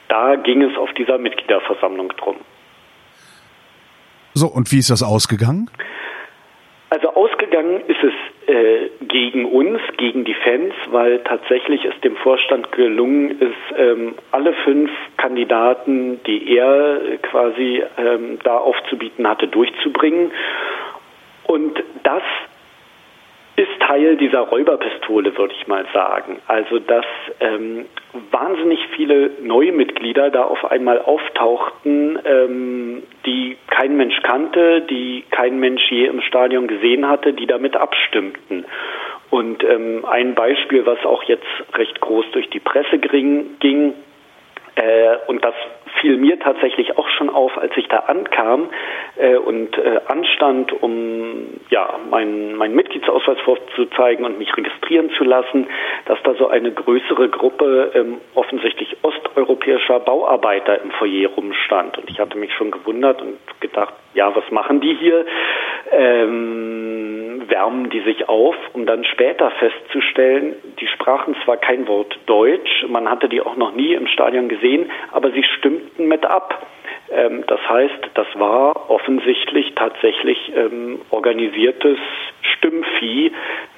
da 0.08 0.36
ging 0.36 0.62
es 0.62 0.78
auf 0.78 0.92
dieser 0.94 1.18
Mitgliederversammlung 1.18 2.10
drum. 2.18 2.38
So, 4.34 4.48
und 4.48 4.72
wie 4.72 4.80
ist 4.80 4.90
das 4.90 5.02
ausgegangen? 5.02 5.70
Also 6.90 7.10
ausgegangen 7.14 7.82
ist 7.88 8.04
es 8.04 8.14
äh, 8.48 8.90
gegen 9.08 9.46
uns, 9.46 9.80
gegen 9.98 10.24
die 10.24 10.36
Fans, 10.36 10.74
weil 10.92 11.20
tatsächlich 11.20 11.84
es 11.84 12.00
dem 12.02 12.16
Vorstand 12.18 12.72
gelungen 12.74 13.32
ist, 13.42 13.78
ähm, 13.78 14.16
alle 14.32 14.54
fünf 14.64 14.92
Kandidaten, 15.18 16.22
die 16.24 16.56
er 16.56 17.18
quasi 17.24 17.84
ähm, 17.98 18.40
da 18.44 18.58
aufzubieten 18.58 19.28
hatte, 19.28 19.48
durchzubringen. 19.48 20.32
Und 21.48 21.84
das 22.04 22.24
ist 23.58 23.80
Teil 23.80 24.18
dieser 24.18 24.42
Räuberpistole, 24.42 25.38
würde 25.38 25.54
ich 25.58 25.68
mal 25.68 25.86
sagen. 25.94 26.42
Also, 26.48 26.80
dass 26.80 27.06
ähm, 27.40 27.86
wahnsinnig 28.32 28.80
viele 28.96 29.32
neue 29.42 29.72
Mitglieder 29.72 30.30
da 30.30 30.44
auf 30.44 30.66
einmal 30.66 31.00
auftauchten, 31.00 32.20
ähm, 32.26 33.04
die 33.26 33.58
kein 33.68 33.96
Mensch 33.96 34.22
kannte, 34.24 34.82
die 34.82 35.24
kein 35.32 35.60
Mensch 35.60 35.90
je 35.90 36.06
im 36.06 36.22
Stadion 36.22 36.68
gesehen 36.68 37.08
hatte, 37.08 37.34
die 37.34 37.48
damit 37.48 37.78
abstimmten. 37.78 38.66
Und 39.30 39.64
ähm, 39.64 40.06
ein 40.06 40.36
Beispiel, 40.36 40.86
was 40.86 41.04
auch 41.06 41.24
jetzt 41.24 41.48
recht 41.76 42.00
groß 42.02 42.26
durch 42.32 42.50
die 42.50 42.60
Presse 42.60 43.00
ging, 43.00 43.94
äh, 44.76 45.18
und 45.28 45.44
das 45.44 45.56
fiel 46.02 46.18
mir 46.18 46.40
tatsächlich 46.40 46.98
auch 46.98 47.08
schon 47.10 47.30
auf, 47.30 47.58
als 47.58 47.76
ich 47.78 47.88
da 47.88 47.98
ankam 48.00 48.70
äh, 49.16 49.36
und 49.36 49.78
äh, 49.78 50.02
anstand, 50.08 50.72
um 50.82 51.48
ja 51.70 52.00
meinen 52.10 52.56
mein 52.56 52.74
Mitgliedsausweis 52.74 53.40
vorzuzeigen 53.42 54.26
und 54.26 54.38
mich 54.38 54.56
registrieren 54.56 55.10
zu 55.12 55.24
lassen, 55.24 55.68
dass 56.06 56.22
da 56.24 56.34
so 56.36 56.48
eine 56.48 56.72
größere 56.72 57.30
Gruppe 57.30 57.92
ähm, 57.94 58.18
offensichtlich 58.34 58.98
osteuropäischer 59.02 60.00
Bauarbeiter 60.00 60.82
im 60.82 60.92
Foyer 60.92 61.30
rumstand. 61.30 61.98
Und 61.98 62.10
ich 62.10 62.20
hatte 62.20 62.38
mich 62.38 62.54
schon 62.54 62.72
gewundert 62.72 63.22
und 63.22 63.38
gedacht, 63.60 63.94
ja, 64.16 64.36
was 64.36 64.50
machen 64.50 64.82
die 64.82 64.96
hier? 64.96 65.26
Ähm, 65.92 67.44
wärmen 67.48 67.90
die 67.90 68.02
sich 68.02 68.28
auf, 68.28 68.56
um 68.74 68.86
dann 68.86 69.04
später 69.06 69.52
festzustellen, 69.52 70.56
die 70.80 70.88
sprachen 70.88 71.36
zwar 71.44 71.58
kein 71.58 71.88
Wort 71.88 72.18
Deutsch, 72.26 72.86
man 72.88 73.10
hatte 73.10 73.30
die 73.30 73.42
auch 73.42 73.56
noch 73.56 73.76
nie 73.76 73.94
im 73.94 74.08
Stadion 74.08 74.50
gesehen, 74.50 74.90
aber 75.12 75.32
sie 75.32 75.44
stimmten 75.44 76.08
mit 76.08 76.26
ab. 76.26 76.66
Ähm, 77.12 77.44
das 77.48 77.60
heißt, 77.70 78.10
das 78.16 78.28
war 78.36 78.90
offensichtlich 78.90 79.74
tatsächlich 79.76 80.38
ähm, 80.56 81.02
organisiertes 81.12 82.00
Stimmvieh, 82.42 83.32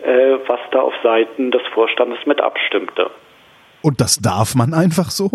äh, 0.03 0.37
was 0.47 0.59
da 0.71 0.79
auf 0.79 0.93
Seiten 1.03 1.51
des 1.51 1.61
Vorstandes 1.73 2.19
mit 2.25 2.39
abstimmte. 2.39 3.11
Und 3.81 3.99
das 3.99 4.17
darf 4.17 4.55
man 4.55 4.73
einfach 4.73 5.11
so? 5.11 5.29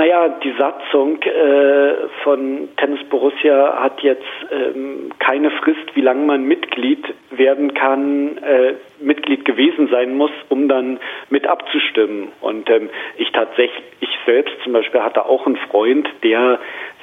Naja, 0.00 0.30
die 0.42 0.52
Satzung 0.52 1.20
äh, 1.24 2.08
von 2.24 2.70
Tennis 2.78 3.04
Borussia 3.10 3.82
hat 3.82 4.00
jetzt 4.00 4.24
ähm, 4.50 5.10
keine 5.18 5.50
Frist, 5.50 5.94
wie 5.94 6.00
lange 6.00 6.24
man 6.24 6.44
Mitglied 6.44 7.04
werden 7.30 7.74
kann, 7.74 8.38
äh, 8.38 8.76
Mitglied 8.98 9.44
gewesen 9.44 9.88
sein 9.88 10.16
muss, 10.16 10.30
um 10.48 10.68
dann 10.68 11.00
mit 11.28 11.46
abzustimmen. 11.46 12.32
Und 12.40 12.70
ähm, 12.70 12.88
ich 13.18 13.30
tatsächlich, 13.32 13.82
ich 14.00 14.08
selbst 14.24 14.54
zum 14.64 14.72
Beispiel 14.72 15.02
hatte 15.02 15.26
auch 15.26 15.44
einen 15.44 15.58
Freund, 15.70 16.08
der 16.22 16.60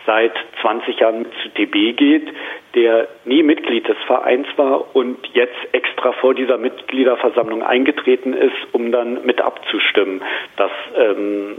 seit 0.07 0.33
20 0.61 0.99
Jahren 0.99 1.27
zu 1.43 1.49
DB 1.49 1.93
geht, 1.93 2.27
der 2.73 3.09
nie 3.25 3.43
Mitglied 3.43 3.87
des 3.87 3.97
Vereins 4.07 4.47
war 4.55 4.95
und 4.95 5.19
jetzt 5.33 5.55
extra 5.71 6.13
vor 6.13 6.33
dieser 6.33 6.57
Mitgliederversammlung 6.57 7.61
eingetreten 7.61 8.33
ist, 8.33 8.57
um 8.71 8.91
dann 8.91 9.23
mit 9.23 9.39
abzustimmen. 9.39 10.23
Das 10.55 10.71
ähm, 10.95 11.57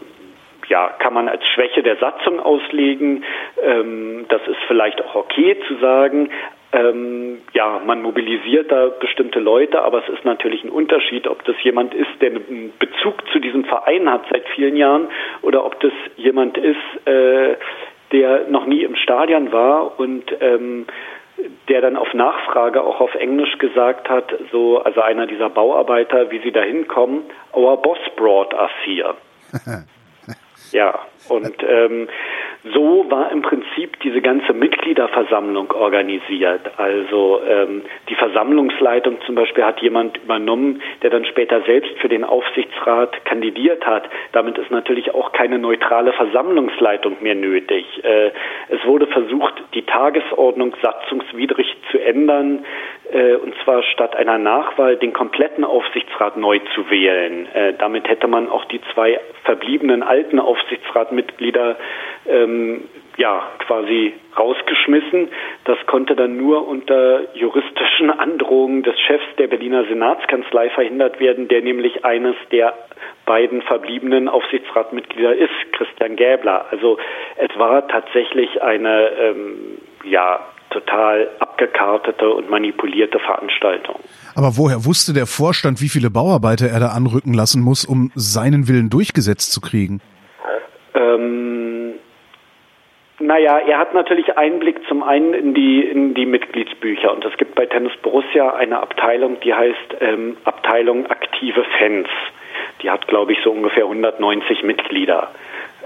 ja, 0.68 0.88
kann 0.98 1.14
man 1.14 1.28
als 1.28 1.46
Schwäche 1.48 1.83
der 1.83 1.96
Satzung 1.96 2.40
auslegen. 2.40 3.24
Ähm, 3.62 4.26
das 4.28 4.42
ist 4.46 4.59
vielleicht 4.66 5.02
auch 5.04 5.14
okay 5.14 5.57
zu 5.66 5.76
sagen. 5.76 6.31
Ähm, 6.70 7.38
ja, 7.54 7.81
man 7.85 8.02
mobilisiert 8.02 8.70
da 8.70 8.88
bestimmte 8.88 9.40
Leute, 9.40 9.83
aber 9.83 10.02
es 10.02 10.09
ist 10.11 10.24
natürlich 10.26 10.64
ein 10.64 10.70
Unterschied, 10.70 11.26
ob 11.26 11.42
das 11.44 11.57
jemand 11.62 11.94
ist, 11.94 12.11
der 12.20 12.31
einen 12.31 12.74
Bezug 12.78 13.26
zu 13.33 13.38
diesem 13.38 13.64
Verein 13.64 14.11
hat 14.11 14.26
seit 14.31 14.46
vielen 14.50 14.76
Jahren 14.76 15.09
oder 15.40 15.64
ob 15.64 15.81
das 15.81 15.92
jemand 16.16 16.59
ist, 16.59 17.07
äh, 17.07 17.57
der 18.12 18.48
noch 18.48 18.66
nie 18.66 18.83
im 18.83 18.96
Stadion 18.96 19.50
war 19.50 19.98
und 19.98 20.24
ähm, 20.40 20.87
der 21.68 21.81
dann 21.81 21.96
auf 21.96 22.12
Nachfrage 22.12 22.83
auch 22.83 23.00
auf 23.00 23.14
Englisch 23.14 23.57
gesagt 23.59 24.11
hat, 24.11 24.35
so, 24.52 24.83
also 24.83 25.00
einer 25.00 25.26
dieser 25.26 25.48
Bauarbeiter, 25.48 26.31
wie 26.31 26.40
sie 26.40 26.52
da 26.52 26.62
hinkommen, 26.62 27.22
our 27.54 27.81
boss 27.81 27.98
brought 28.16 28.52
us 28.52 28.70
here. 28.85 29.14
Ja, 30.72 30.98
und 31.28 31.54
ähm, 31.62 32.09
so 32.72 33.07
war 33.09 33.31
im 33.31 33.42
Prinzip 33.42 34.00
diese 34.00 34.20
ganze 34.20 34.52
Mitgliederversammlung 34.52 35.70
organisiert. 35.72 36.61
Also 36.76 37.40
ähm, 37.46 37.83
die 38.09 38.14
Versammlungsleitung 38.14 39.18
zum 39.26 39.35
Beispiel 39.35 39.64
hat 39.64 39.81
jemand 39.81 40.16
übernommen, 40.18 40.83
der 41.02 41.11
dann 41.11 41.24
später 41.24 41.62
selbst 41.62 41.96
für 41.98 42.09
den 42.09 42.24
Aufsichtsrat 42.24 43.24
kandidiert 43.24 43.87
hat. 43.87 44.09
Damit 44.33 44.59
ist 44.59 44.70
natürlich 44.70 45.14
auch 45.14 45.33
keine 45.33 45.59
neutrale 45.59 46.12
Versammlungsleitung 46.12 47.16
mehr 47.20 47.35
nötig. 47.35 47.85
Äh, 48.04 48.31
es 48.68 48.85
wurde 48.85 49.07
versucht, 49.07 49.54
die 49.74 49.83
Tagesordnung 49.83 50.74
satzungswidrig 50.83 51.76
zu 51.90 51.98
ändern, 51.98 52.64
und 53.42 53.54
zwar 53.64 53.82
statt 53.82 54.16
einer 54.16 54.38
Nachwahl 54.38 54.96
den 54.96 55.12
kompletten 55.12 55.64
Aufsichtsrat 55.64 56.36
neu 56.36 56.58
zu 56.74 56.90
wählen. 56.90 57.46
Äh, 57.54 57.74
damit 57.78 58.08
hätte 58.08 58.28
man 58.28 58.48
auch 58.48 58.64
die 58.66 58.80
zwei 58.92 59.18
verbliebenen 59.44 60.02
alten 60.02 60.38
Aufsichtsratmitglieder 60.38 61.76
ähm, 62.26 62.84
ja 63.16 63.42
quasi 63.66 64.14
rausgeschmissen. 64.38 65.28
Das 65.64 65.78
konnte 65.86 66.14
dann 66.14 66.36
nur 66.36 66.68
unter 66.68 67.34
juristischen 67.34 68.10
Androhungen 68.10 68.82
des 68.82 68.98
Chefs 69.00 69.24
der 69.38 69.48
Berliner 69.48 69.84
Senatskanzlei 69.84 70.70
verhindert 70.70 71.18
werden, 71.18 71.48
der 71.48 71.62
nämlich 71.62 72.04
eines 72.04 72.36
der 72.52 72.74
beiden 73.26 73.62
verbliebenen 73.62 74.28
Aufsichtsratmitglieder 74.28 75.34
ist, 75.34 75.72
Christian 75.72 76.16
Gäbler. 76.16 76.66
Also 76.70 76.98
es 77.36 77.58
war 77.58 77.88
tatsächlich 77.88 78.62
eine 78.62 79.10
ähm, 79.18 79.78
ja 80.04 80.40
total 80.70 81.31
abgekartete 81.38 82.28
und 82.28 82.50
manipulierte 82.50 83.18
Veranstaltung. 83.18 83.96
Aber 84.35 84.57
woher 84.57 84.85
wusste 84.85 85.12
der 85.12 85.26
Vorstand, 85.26 85.81
wie 85.81 85.88
viele 85.88 86.11
Bauarbeiter 86.11 86.68
er 86.68 86.81
da 86.81 86.88
anrücken 86.88 87.35
lassen 87.35 87.62
muss, 87.62 87.85
um 87.85 88.11
seinen 88.14 88.68
Willen 88.68 88.90
durchgesetzt 88.90 89.52
zu 89.52 89.61
kriegen? 89.61 90.00
Ähm, 90.94 91.94
naja, 93.18 93.59
er 93.59 93.78
hat 93.78 93.94
natürlich 93.94 94.37
Einblick 94.37 94.76
zum 94.87 95.02
einen 95.02 95.35
in 95.35 95.54
die, 95.54 95.83
in 95.83 96.14
die 96.14 96.26
Mitgliedsbücher 96.26 97.12
und 97.12 97.24
es 97.24 97.37
gibt 97.37 97.54
bei 97.54 97.66
Tennis 97.66 97.92
Borussia 98.02 98.54
eine 98.54 98.81
Abteilung, 98.81 99.40
die 99.40 99.52
heißt 99.52 99.96
ähm, 100.00 100.37
Abteilung 100.44 101.07
aktive 101.07 101.64
Fans. 101.78 102.09
Die 102.83 102.90
hat, 102.90 103.09
glaube 103.09 103.33
ich, 103.33 103.38
so 103.42 103.50
ungefähr 103.50 103.85
190 103.85 104.62
Mitglieder. 104.62 105.31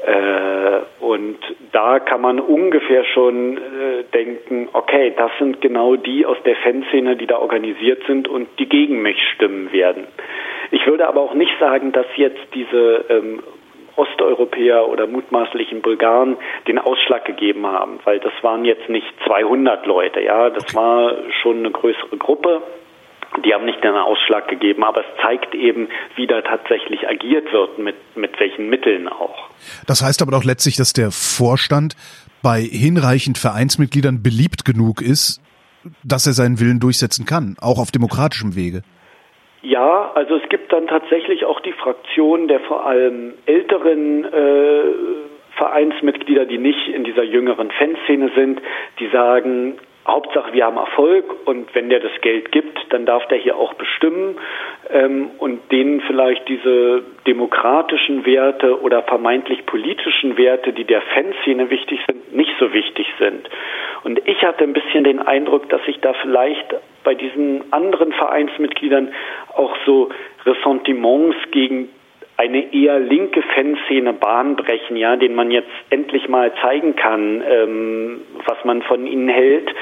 Äh, 0.04 0.80
und 1.00 1.38
da 1.70 2.00
kann 2.00 2.20
man 2.20 2.40
ungefähr 2.40 3.04
schon 3.04 3.56
äh, 3.56 4.04
denken, 4.12 4.68
okay, 4.72 5.12
das 5.16 5.30
sind 5.38 5.60
genau 5.60 5.96
die 5.96 6.26
aus 6.26 6.38
der 6.44 6.56
Fanszene, 6.56 7.16
die 7.16 7.26
da 7.26 7.38
organisiert 7.38 8.02
sind 8.06 8.26
und 8.26 8.48
die 8.58 8.68
gegen 8.68 9.02
mich 9.02 9.16
stimmen 9.34 9.72
werden. 9.72 10.06
Ich 10.70 10.86
würde 10.86 11.06
aber 11.06 11.20
auch 11.20 11.34
nicht 11.34 11.52
sagen, 11.60 11.92
dass 11.92 12.06
jetzt 12.16 12.42
diese 12.54 13.04
ähm, 13.10 13.42
Osteuropäer 13.96 14.88
oder 14.88 15.06
mutmaßlichen 15.06 15.82
Bulgaren 15.82 16.36
den 16.66 16.78
Ausschlag 16.78 17.24
gegeben 17.24 17.66
haben, 17.66 18.00
weil 18.04 18.18
das 18.18 18.32
waren 18.42 18.64
jetzt 18.64 18.88
nicht 18.88 19.06
200 19.26 19.86
Leute, 19.86 20.20
ja, 20.20 20.50
das 20.50 20.74
war 20.74 21.14
schon 21.42 21.58
eine 21.58 21.70
größere 21.70 22.16
Gruppe. 22.16 22.62
Die 23.44 23.54
haben 23.54 23.64
nicht 23.64 23.82
den 23.82 23.94
Ausschlag 23.94 24.48
gegeben, 24.48 24.84
aber 24.84 25.00
es 25.00 25.22
zeigt 25.22 25.54
eben, 25.54 25.88
wie 26.16 26.26
da 26.26 26.42
tatsächlich 26.42 27.08
agiert 27.08 27.52
wird, 27.52 27.78
mit, 27.78 27.96
mit 28.14 28.38
welchen 28.38 28.68
Mitteln 28.68 29.08
auch. 29.08 29.48
Das 29.86 30.02
heißt 30.02 30.22
aber 30.22 30.32
doch 30.32 30.44
letztlich, 30.44 30.76
dass 30.76 30.92
der 30.92 31.10
Vorstand 31.10 31.96
bei 32.42 32.60
hinreichend 32.60 33.38
Vereinsmitgliedern 33.38 34.22
beliebt 34.22 34.64
genug 34.64 35.00
ist, 35.00 35.40
dass 36.04 36.26
er 36.26 36.32
seinen 36.32 36.60
Willen 36.60 36.80
durchsetzen 36.80 37.26
kann, 37.26 37.56
auch 37.60 37.78
auf 37.78 37.90
demokratischem 37.90 38.54
Wege. 38.54 38.82
Ja, 39.62 40.10
also 40.14 40.36
es 40.36 40.48
gibt 40.48 40.72
dann 40.72 40.88
tatsächlich 40.88 41.44
auch 41.44 41.60
die 41.60 41.72
Fraktion 41.72 42.48
der 42.48 42.60
vor 42.60 42.84
allem 42.84 43.34
älteren 43.46 44.24
äh, 44.24 44.82
Vereinsmitglieder, 45.56 46.46
die 46.46 46.58
nicht 46.58 46.88
in 46.88 47.04
dieser 47.04 47.22
jüngeren 47.22 47.70
Fanszene 47.70 48.30
sind, 48.34 48.60
die 48.98 49.08
sagen, 49.08 49.78
Hauptsache 50.06 50.52
wir 50.52 50.66
haben 50.66 50.76
Erfolg 50.76 51.24
und 51.46 51.72
wenn 51.74 51.88
der 51.88 52.00
das 52.00 52.10
Geld 52.22 52.50
gibt, 52.50 52.78
dann 52.90 53.06
darf 53.06 53.26
der 53.28 53.38
hier 53.38 53.56
auch 53.56 53.74
bestimmen 53.74 54.36
ähm, 54.90 55.30
und 55.38 55.70
denen 55.70 56.00
vielleicht 56.00 56.48
diese 56.48 57.04
demokratischen 57.26 58.26
Werte 58.26 58.80
oder 58.82 59.02
vermeintlich 59.02 59.64
politischen 59.64 60.36
Werte, 60.36 60.72
die 60.72 60.84
der 60.84 61.02
Fanszene 61.02 61.70
wichtig 61.70 62.00
sind, 62.06 62.34
nicht 62.34 62.50
so 62.58 62.72
wichtig 62.72 63.06
sind. 63.20 63.48
Und 64.02 64.20
ich 64.26 64.42
hatte 64.42 64.64
ein 64.64 64.72
bisschen 64.72 65.04
den 65.04 65.20
Eindruck, 65.20 65.68
dass 65.68 65.84
sich 65.84 66.00
da 66.00 66.14
vielleicht 66.14 66.74
bei 67.04 67.14
diesen 67.14 67.72
anderen 67.72 68.12
Vereinsmitgliedern 68.12 69.12
auch 69.54 69.76
so 69.86 70.08
Ressentiments 70.44 71.36
gegen 71.52 71.88
eine 72.42 72.74
eher 72.74 72.98
linke 72.98 73.40
Fanszene 73.40 74.12
Bahn 74.14 74.56
brechen, 74.56 74.96
ja, 74.96 75.14
den 75.14 75.34
man 75.34 75.52
jetzt 75.52 75.70
endlich 75.90 76.28
mal 76.28 76.52
zeigen 76.60 76.96
kann, 76.96 77.40
ähm, 77.48 78.20
was 78.46 78.64
man 78.64 78.82
von 78.82 79.06
ihnen 79.06 79.28
hält. 79.28 79.72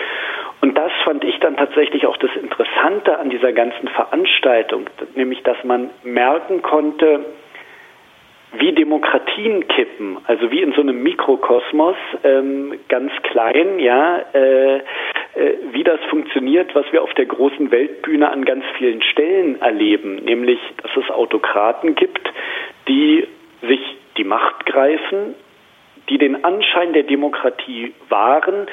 Und 0.61 0.77
das 0.77 0.93
fand 1.05 1.25
ich 1.25 1.39
dann 1.39 1.57
tatsächlich 1.57 2.07
auch 2.07 2.19
das 2.19 2.31
Interessante 2.37 3.19
an 3.19 3.31
dieser 3.31 3.55
ganzen 3.55 3.89
Veranstaltung, 3.89 4.91
nämlich 5.15 5.43
dass 5.43 5.57
man 5.65 5.89
merken 6.03 6.61
konnte, 6.61 7.25
wie 8.53 8.73
Demokratien 8.73 9.67
kippen, 9.69 10.19
also 10.27 10.51
wie 10.51 10.61
in 10.61 10.73
so 10.73 10.83
einem 10.83 11.03
Mikrokosmos, 11.03 11.97
ähm, 12.25 12.75
ganz 12.89 13.11
klein, 13.23 13.79
ja, 13.79 14.19
äh, 14.35 14.81
wie 15.73 15.85
das 15.85 16.01
funktioniert, 16.11 16.75
was 16.75 16.85
wir 16.93 17.03
auf 17.03 17.15
der 17.15 17.27
großen 17.27 17.71
Weltbühne 17.71 18.31
an 18.31 18.45
ganz 18.45 18.65
vielen 18.77 19.03
Stellen 19.03 19.61
erleben, 19.61 20.17
nämlich, 20.17 20.59
dass 20.83 20.91
es 20.97 21.11
Autokraten 21.11 21.95
gibt, 21.95 22.29
die 22.89 23.27
sich 23.63 23.81
die 24.17 24.25
Macht 24.25 24.67
greifen, 24.67 25.35
die 26.09 26.19
den 26.19 26.45
Anschein 26.45 26.93
der 26.93 27.05
Demokratie 27.05 27.95
wahren, 28.09 28.67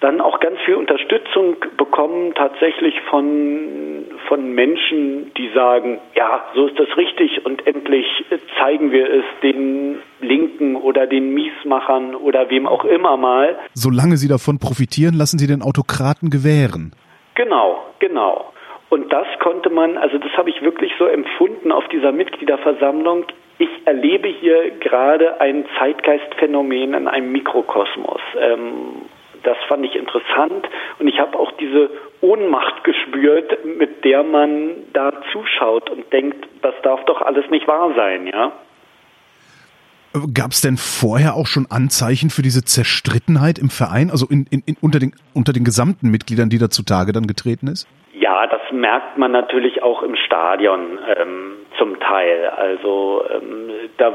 dann 0.00 0.20
auch 0.20 0.40
ganz 0.40 0.58
viel 0.64 0.74
Unterstützung 0.74 1.56
bekommen 1.76 2.34
tatsächlich 2.34 2.94
von, 3.08 4.04
von 4.28 4.52
Menschen, 4.52 5.32
die 5.34 5.50
sagen, 5.54 5.98
ja, 6.14 6.44
so 6.54 6.66
ist 6.66 6.78
das 6.78 6.94
richtig 6.96 7.46
und 7.46 7.66
endlich 7.66 8.06
zeigen 8.58 8.92
wir 8.92 9.08
es 9.10 9.24
den 9.42 9.98
Linken 10.20 10.76
oder 10.76 11.06
den 11.06 11.32
Miesmachern 11.32 12.14
oder 12.14 12.50
wem 12.50 12.66
auch 12.66 12.84
immer 12.84 13.16
mal. 13.16 13.58
Solange 13.72 14.16
sie 14.18 14.28
davon 14.28 14.58
profitieren, 14.58 15.14
lassen 15.14 15.38
sie 15.38 15.46
den 15.46 15.62
Autokraten 15.62 16.28
gewähren. 16.28 16.92
Genau, 17.34 17.82
genau. 17.98 18.52
Und 18.88 19.12
das 19.12 19.26
konnte 19.40 19.70
man, 19.70 19.96
also 19.98 20.18
das 20.18 20.32
habe 20.36 20.50
ich 20.50 20.62
wirklich 20.62 20.92
so 20.98 21.06
empfunden 21.06 21.72
auf 21.72 21.88
dieser 21.88 22.12
Mitgliederversammlung. 22.12 23.24
Ich 23.58 23.68
erlebe 23.84 24.28
hier 24.28 24.70
gerade 24.78 25.40
ein 25.40 25.64
Zeitgeistphänomen 25.78 26.94
in 26.94 27.08
einem 27.08 27.32
Mikrokosmos. 27.32 28.20
Ähm, 28.38 29.06
das 29.46 29.56
fand 29.68 29.84
ich 29.84 29.94
interessant 29.94 30.68
und 30.98 31.06
ich 31.06 31.18
habe 31.20 31.38
auch 31.38 31.52
diese 31.52 31.90
Ohnmacht 32.20 32.82
gespürt, 32.84 33.64
mit 33.64 34.04
der 34.04 34.22
man 34.24 34.70
da 34.92 35.12
zuschaut 35.32 35.88
und 35.90 36.12
denkt, 36.12 36.46
das 36.62 36.74
darf 36.82 37.04
doch 37.04 37.22
alles 37.22 37.48
nicht 37.50 37.68
wahr 37.68 37.92
sein, 37.94 38.26
ja. 38.26 38.52
Gab 40.32 40.52
es 40.52 40.62
denn 40.62 40.78
vorher 40.78 41.34
auch 41.34 41.46
schon 41.46 41.66
Anzeichen 41.70 42.30
für 42.30 42.42
diese 42.42 42.64
Zerstrittenheit 42.64 43.58
im 43.58 43.68
Verein, 43.68 44.10
also 44.10 44.26
in, 44.26 44.46
in, 44.50 44.62
in, 44.64 44.76
unter, 44.80 44.98
den, 44.98 45.12
unter 45.34 45.52
den 45.52 45.64
gesamten 45.64 46.10
Mitgliedern, 46.10 46.48
die 46.48 46.58
da 46.58 46.70
zutage 46.70 47.12
dann 47.12 47.26
getreten 47.26 47.68
ist? 47.68 47.86
Ja, 48.14 48.46
das 48.46 48.62
merkt 48.72 49.18
man 49.18 49.32
natürlich 49.32 49.82
auch 49.82 50.02
im 50.02 50.16
Stadion 50.16 50.98
ähm, 51.18 51.52
zum 51.78 52.00
Teil. 52.00 52.46
Also 52.48 53.24
ähm, 53.30 53.70
da 53.98 54.12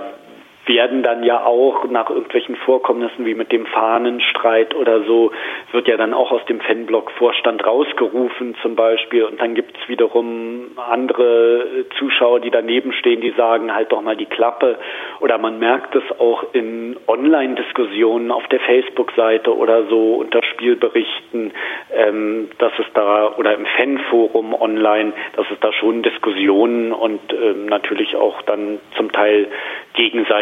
werden 0.65 1.03
dann 1.03 1.23
ja 1.23 1.43
auch 1.43 1.85
nach 1.89 2.09
irgendwelchen 2.09 2.55
Vorkommnissen 2.55 3.25
wie 3.25 3.33
mit 3.33 3.51
dem 3.51 3.65
Fahnenstreit 3.65 4.75
oder 4.75 5.03
so, 5.03 5.31
wird 5.71 5.87
ja 5.87 5.97
dann 5.97 6.13
auch 6.13 6.31
aus 6.31 6.45
dem 6.45 6.59
Fanblock-Vorstand 6.59 7.65
rausgerufen 7.65 8.55
zum 8.61 8.75
Beispiel. 8.75 9.23
Und 9.23 9.41
dann 9.41 9.55
gibt 9.55 9.75
es 9.77 9.89
wiederum 9.89 10.71
andere 10.89 11.85
Zuschauer, 11.97 12.39
die 12.41 12.51
daneben 12.51 12.93
stehen, 12.93 13.21
die 13.21 13.31
sagen 13.31 13.73
halt 13.73 13.91
doch 13.91 14.01
mal 14.01 14.15
die 14.15 14.25
Klappe. 14.25 14.77
Oder 15.19 15.37
man 15.37 15.59
merkt 15.59 15.95
es 15.95 16.03
auch 16.19 16.53
in 16.53 16.97
Online-Diskussionen 17.07 18.31
auf 18.31 18.47
der 18.47 18.59
Facebook-Seite 18.59 19.55
oder 19.55 19.85
so 19.87 20.15
unter 20.15 20.43
Spielberichten, 20.43 21.51
ähm, 21.93 22.49
dass 22.59 22.71
es 22.77 22.85
da 22.93 23.33
oder 23.37 23.55
im 23.55 23.65
Fanforum 23.65 24.53
online, 24.53 25.13
dass 25.35 25.45
es 25.51 25.59
da 25.59 25.73
schon 25.73 26.03
Diskussionen 26.03 26.91
und 26.91 27.21
ähm, 27.33 27.65
natürlich 27.65 28.15
auch 28.15 28.41
dann 28.43 28.79
zum 28.95 29.11
Teil 29.11 29.47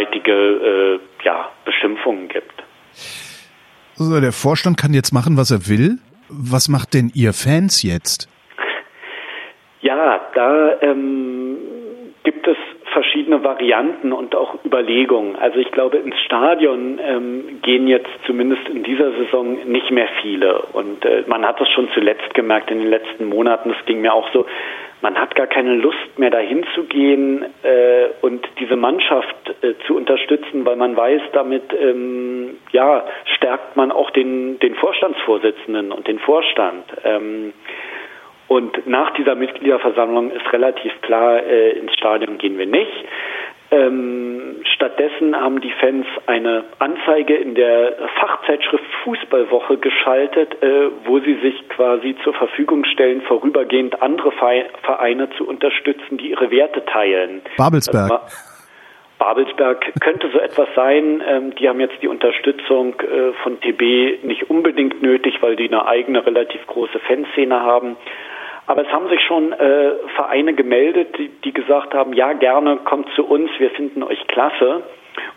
gegenseitige 0.09 0.31
äh, 0.31 0.99
ja, 1.25 1.49
Beschimpfungen 1.65 2.27
gibt. 2.27 2.63
Also 3.97 4.19
der 4.19 4.31
Vorstand 4.31 4.77
kann 4.77 4.93
jetzt 4.93 5.11
machen, 5.13 5.37
was 5.37 5.51
er 5.51 5.67
will. 5.67 5.97
Was 6.29 6.69
macht 6.69 6.93
denn 6.93 7.11
ihr 7.13 7.33
Fans 7.33 7.83
jetzt? 7.83 8.29
Ja, 9.81 10.19
da 10.35 10.81
ähm, 10.81 11.57
gibt 12.23 12.47
es 12.47 12.57
verschiedene 12.99 13.41
Varianten 13.45 14.11
und 14.11 14.35
auch 14.35 14.55
Überlegungen. 14.65 15.37
Also 15.37 15.57
ich 15.59 15.71
glaube, 15.71 15.97
ins 15.97 16.19
Stadion 16.19 16.99
ähm, 17.01 17.59
gehen 17.61 17.87
jetzt 17.87 18.09
zumindest 18.25 18.67
in 18.67 18.83
dieser 18.83 19.11
Saison 19.11 19.57
nicht 19.65 19.89
mehr 19.89 20.09
viele. 20.21 20.63
Und 20.73 21.05
äh, 21.05 21.23
man 21.27 21.45
hat 21.45 21.61
das 21.61 21.69
schon 21.69 21.87
zuletzt 21.93 22.33
gemerkt 22.33 22.69
in 22.71 22.79
den 22.79 22.89
letzten 22.89 23.25
Monaten. 23.25 23.69
Das 23.69 23.85
ging 23.85 24.01
mir 24.01 24.13
auch 24.13 24.27
so 24.33 24.45
man 25.01 25.15
hat 25.17 25.33
gar 25.33 25.47
keine 25.47 25.75
Lust 25.75 26.17
mehr 26.17 26.29
dahin 26.29 26.65
zu 26.75 26.83
gehen 26.83 27.45
äh, 27.63 28.07
und 28.19 28.45
diese 28.59 28.75
Mannschaft 28.75 29.55
äh, 29.61 29.75
zu 29.87 29.95
unterstützen, 29.95 30.65
weil 30.65 30.75
man 30.75 30.97
weiß, 30.97 31.21
damit 31.31 31.63
ähm, 31.71 32.57
ja 32.73 33.05
stärkt 33.37 33.77
man 33.77 33.93
auch 33.93 34.09
den 34.11 34.59
den 34.59 34.75
Vorstandsvorsitzenden 34.75 35.93
und 35.93 36.05
den 36.05 36.19
Vorstand. 36.19 36.83
Ähm, 37.05 37.53
und 38.49 38.87
nach 38.87 39.13
dieser 39.13 39.35
Mitgliederversammlung 39.35 40.31
ist 40.31 40.51
relativ 40.51 40.91
klar, 41.01 41.43
äh, 41.43 41.77
ins 41.77 41.93
Stadion 41.93 42.39
gehen 42.39 42.57
wir 42.57 42.65
nicht. 42.65 43.05
Ähm, 43.71 44.63
stattdessen 44.73 45.39
haben 45.39 45.61
die 45.61 45.71
Fans 45.79 46.07
eine 46.25 46.63
Anzeige 46.79 47.35
in 47.35 47.53
der 47.53 47.93
Fachzeitschrift 48.19 48.83
Fußballwoche 49.03 49.77
geschaltet, 49.77 50.61
äh, 50.63 50.89
wo 51.05 51.19
sie 51.19 51.35
sich 51.35 51.69
quasi 51.69 52.15
zur 52.23 52.33
Verfügung 52.33 52.85
stellen, 52.85 53.21
vorübergehend 53.21 54.01
andere 54.01 54.31
Vereine 54.31 55.29
zu 55.37 55.47
unterstützen, 55.47 56.17
die 56.17 56.31
ihre 56.31 56.49
Werte 56.49 56.83
teilen. 56.85 57.43
Babelsberg. 57.57 58.11
Also, 58.11 58.25
Babelsberg 59.19 59.93
könnte 59.99 60.31
so 60.31 60.39
etwas 60.39 60.69
sein. 60.75 61.21
Ähm, 61.27 61.53
die 61.53 61.69
haben 61.69 61.79
jetzt 61.79 62.01
die 62.01 62.07
Unterstützung 62.07 62.95
äh, 63.01 63.33
von 63.43 63.59
TB 63.61 64.23
nicht 64.23 64.49
unbedingt 64.49 65.03
nötig, 65.03 65.35
weil 65.41 65.55
die 65.55 65.67
eine 65.67 65.85
eigene 65.85 66.25
relativ 66.25 66.65
große 66.65 66.97
Fanszene 66.99 67.61
haben. 67.61 67.97
Aber 68.69 68.83
es 68.83 68.91
haben 68.91 69.09
sich 69.09 69.19
schon 69.23 69.51
äh, 69.51 69.93
Vereine 70.13 70.53
gemeldet, 70.53 71.17
die, 71.17 71.29
die 71.43 71.53
gesagt 71.53 71.95
haben, 71.95 72.13
ja, 72.13 72.33
gerne 72.33 72.77
kommt 72.85 73.09
zu 73.15 73.25
uns, 73.25 73.49
wir 73.57 73.71
finden 73.71 74.03
euch 74.03 74.27
klasse. 74.27 74.83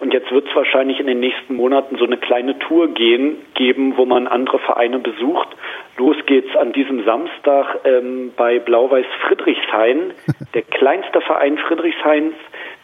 Und 0.00 0.12
jetzt 0.12 0.30
wird 0.30 0.46
es 0.46 0.54
wahrscheinlich 0.54 1.00
in 1.00 1.06
den 1.06 1.20
nächsten 1.20 1.56
Monaten 1.56 1.96
so 1.96 2.04
eine 2.04 2.18
kleine 2.18 2.58
Tour 2.58 2.88
gehen, 2.92 3.38
geben, 3.54 3.96
wo 3.96 4.04
man 4.04 4.26
andere 4.26 4.58
Vereine 4.58 4.98
besucht. 4.98 5.48
Los 5.96 6.16
geht's 6.26 6.54
an 6.56 6.74
diesem 6.74 7.04
Samstag 7.06 7.78
ähm, 7.84 8.32
bei 8.36 8.58
Blau-Weiß 8.58 9.06
Friedrichshain, 9.26 10.12
der 10.54 10.62
kleinste 10.62 11.22
Verein 11.22 11.56
Friedrichshains, 11.56 12.34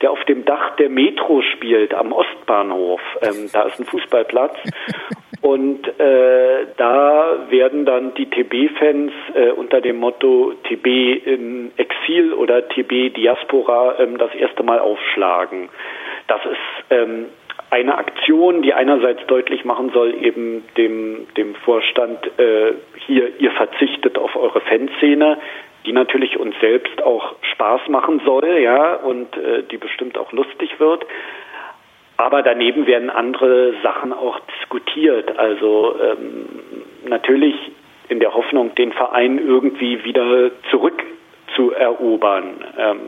der 0.01 0.13
auf 0.13 0.25
dem 0.25 0.47
Dach 0.47 0.77
der 0.77 0.89
Metro 0.89 1.43
spielt, 1.43 1.93
am 1.93 2.11
Ostbahnhof. 2.11 3.03
Ähm, 3.21 3.51
da 3.53 3.65
ist 3.65 3.79
ein 3.79 3.85
Fußballplatz. 3.85 4.57
Und 5.41 5.87
äh, 6.01 6.67
da 6.77 7.47
werden 7.49 7.85
dann 7.85 8.15
die 8.15 8.27
TB-Fans 8.27 9.13
äh, 9.35 9.51
unter 9.51 9.81
dem 9.81 9.97
Motto 9.97 10.55
TB 10.65 10.87
in 11.27 11.71
Exil 11.77 12.33
oder 12.33 12.69
TB 12.69 13.15
Diaspora 13.15 14.01
ähm, 14.01 14.19
das 14.19 14.35
erste 14.35 14.65
Mal 14.65 14.81
aufschlagen. 14.81 15.69
Das 16.27 16.41
ist 16.45 16.91
ähm, 16.91 17.27
eine 17.71 17.99
Aktion, 17.99 18.63
die 18.63 18.75
einerseits 18.75 19.25
deutlich 19.27 19.65
machen 19.65 19.91
soll, 19.93 20.15
eben 20.25 20.65
dem, 20.77 21.27
dem 21.37 21.55
Vorstand, 21.55 22.19
äh, 22.39 22.73
hier, 23.07 23.39
ihr 23.39 23.53
verzichtet 23.53 24.19
auf 24.19 24.35
eure 24.35 24.61
Fanszene, 24.61 25.39
die 25.87 25.93
natürlich 25.93 26.39
uns 26.39 26.55
selbst 26.61 27.03
auch 27.03 27.37
Spaß 27.53 27.89
machen 27.89 28.21
soll, 28.25 28.59
ja, 28.59 28.95
und 28.95 29.37
äh, 29.37 29.63
die 29.71 29.77
bestimmt 29.77 30.19
auch 30.19 30.33
lustig 30.33 30.81
wird. 30.81 31.05
Aber 32.19 32.43
daneben 32.43 32.87
werden 32.87 33.11
andere 33.11 33.75
Sachen 33.83 34.13
auch 34.13 34.41
diskutiert. 34.61 35.39
Also 35.39 35.95
ähm, 36.01 36.49
natürlich 37.09 37.55
in 38.09 38.19
der 38.19 38.35
Hoffnung, 38.35 38.75
den 38.75 38.93
Verein 38.93 39.39
irgendwie 39.39 40.05
wieder 40.05 40.51
zurückzuerobern. 40.71 42.65
Ähm, 42.77 42.99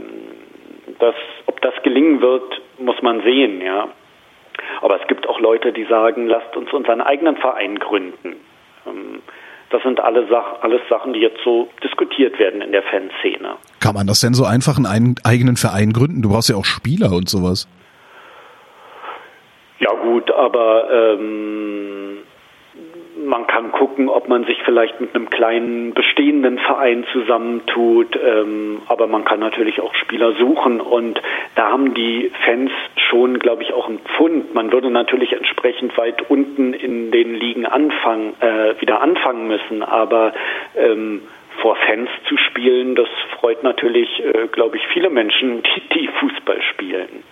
das, 1.01 1.16
ob 1.46 1.61
das 1.61 1.75
gelingen 1.83 2.20
wird, 2.20 2.62
muss 2.79 3.03
man 3.03 3.23
sehen, 3.23 3.61
ja. 3.61 3.88
Aber 4.81 5.01
es 5.01 5.09
gibt 5.09 5.29
auch 5.29 5.40
Leute, 5.40 5.73
die 5.73 5.85
sagen, 5.85 6.29
lasst 6.29 6.57
uns 6.57 6.73
unseren 6.73 7.01
eigenen 7.01 7.37
Verein 7.37 7.81
gründen. 7.81 8.37
Ähm, 8.87 9.23
das 9.70 9.83
sind 9.83 9.99
alle 9.99 10.29
Sach 10.29 10.62
alles 10.62 10.83
Sachen, 10.88 11.14
die 11.14 11.20
jetzt 11.20 11.40
so 11.44 11.68
diskutiert 11.83 12.38
werden 12.38 12.61
in 12.61 12.70
der 12.70 12.83
Fanszene. 12.85 13.57
Kann 13.81 13.94
man 13.94 14.07
das 14.07 14.20
denn 14.20 14.35
so 14.35 14.44
einfach 14.44 14.79
einen 14.79 15.16
eigenen 15.25 15.57
Verein 15.57 15.92
gründen? 15.92 16.23
Du 16.23 16.31
brauchst 16.31 16.49
ja 16.49 16.57
auch 16.57 16.64
Spieler 16.64 17.12
und 17.12 17.29
sowas. 17.29 17.68
Ja 19.81 19.93
gut, 19.93 20.31
aber 20.31 20.90
ähm, 20.90 22.19
man 23.25 23.47
kann 23.47 23.73
gucken, 23.73 24.11
ob 24.11 24.29
man 24.29 24.45
sich 24.45 24.62
vielleicht 24.62 25.01
mit 25.01 25.14
einem 25.14 25.31
kleinen 25.31 25.95
bestehenden 25.95 26.59
Verein 26.59 27.07
zusammentut, 27.12 28.14
ähm, 28.16 28.83
aber 28.88 29.07
man 29.07 29.25
kann 29.25 29.40
natürlich 29.40 29.81
auch 29.81 29.95
Spieler 29.95 30.33
suchen 30.33 30.83
und 30.83 31.21
da 31.55 31.71
haben 31.71 31.95
die 31.95 32.31
Fans 32.45 32.71
schon, 33.09 33.38
glaube 33.38 33.62
ich, 33.62 33.73
auch 33.73 33.88
einen 33.88 34.01
Pfund. 34.01 34.55
Man 34.55 34.71
würde 34.71 34.90
natürlich 34.90 35.33
entsprechend 35.33 35.97
weit 35.97 36.31
unten 36.31 36.75
in 36.75 37.11
den 37.11 37.35
Ligen 37.35 37.64
anfangen, 37.64 38.35
äh, 38.40 38.81
wieder 38.81 39.01
anfangen 39.01 39.49
müssen, 39.49 39.83
aber 39.83 40.35
ähm, 40.77 41.23
vor 41.62 41.77
Fans 41.77 42.11
zu 42.29 42.37
spielen, 42.37 42.97
das 42.97 43.09
freut 43.38 43.62
natürlich, 43.62 44.23
äh, 44.25 44.47
glaube 44.49 44.77
ich, 44.77 44.87
viele 44.88 45.09
Menschen, 45.09 45.62
die, 45.62 46.01
die 46.01 46.09
Fußball 46.09 46.61
spielen. 46.75 47.25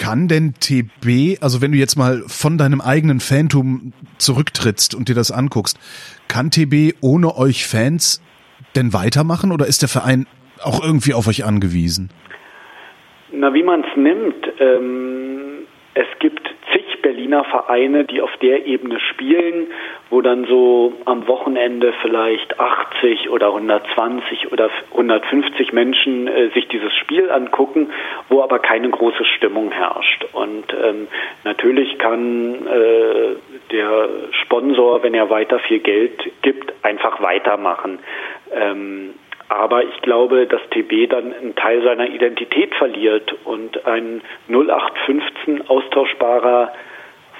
Kann 0.00 0.28
denn 0.28 0.54
TB, 0.54 1.42
also 1.42 1.60
wenn 1.60 1.72
du 1.72 1.78
jetzt 1.78 1.96
mal 1.96 2.22
von 2.26 2.56
deinem 2.56 2.80
eigenen 2.80 3.20
Phantom 3.20 3.92
zurücktrittst 4.16 4.94
und 4.94 5.10
dir 5.10 5.14
das 5.14 5.30
anguckst, 5.30 5.78
kann 6.26 6.50
TB 6.50 6.94
ohne 7.02 7.36
euch 7.36 7.66
Fans 7.66 8.22
denn 8.76 8.94
weitermachen 8.94 9.52
oder 9.52 9.66
ist 9.66 9.82
der 9.82 9.90
Verein 9.90 10.26
auch 10.62 10.82
irgendwie 10.82 11.12
auf 11.12 11.28
euch 11.28 11.44
angewiesen? 11.44 12.08
Na, 13.30 13.52
wie 13.52 13.62
man 13.62 13.80
es 13.80 13.94
nimmt. 13.94 14.46
Ähm, 14.58 15.66
es 15.92 16.06
gibt 16.20 16.29
Berliner 17.10 17.42
Vereine, 17.42 18.04
die 18.04 18.22
auf 18.22 18.30
der 18.36 18.66
Ebene 18.66 19.00
spielen, 19.00 19.66
wo 20.10 20.20
dann 20.20 20.44
so 20.44 20.92
am 21.06 21.26
Wochenende 21.26 21.92
vielleicht 22.02 22.60
80 22.60 23.30
oder 23.30 23.48
120 23.48 24.52
oder 24.52 24.70
150 24.92 25.72
Menschen 25.72 26.28
äh, 26.28 26.50
sich 26.50 26.68
dieses 26.68 26.94
Spiel 26.94 27.28
angucken, 27.32 27.90
wo 28.28 28.42
aber 28.42 28.60
keine 28.60 28.90
große 28.90 29.24
Stimmung 29.24 29.72
herrscht. 29.72 30.24
Und 30.34 30.66
ähm, 30.72 31.08
natürlich 31.42 31.98
kann 31.98 32.64
äh, 32.68 33.34
der 33.72 34.08
Sponsor, 34.44 35.02
wenn 35.02 35.14
er 35.14 35.30
weiter 35.30 35.58
viel 35.58 35.80
Geld 35.80 36.30
gibt, 36.42 36.72
einfach 36.84 37.20
weitermachen. 37.20 37.98
Ähm, 38.52 39.14
aber 39.50 39.82
ich 39.82 40.00
glaube, 40.02 40.46
dass 40.46 40.60
TB 40.70 41.10
dann 41.10 41.34
einen 41.34 41.56
Teil 41.56 41.82
seiner 41.82 42.08
Identität 42.08 42.72
verliert 42.76 43.34
und 43.44 43.84
ein 43.84 44.22
0815 44.48 45.68
austauschbarer 45.68 46.72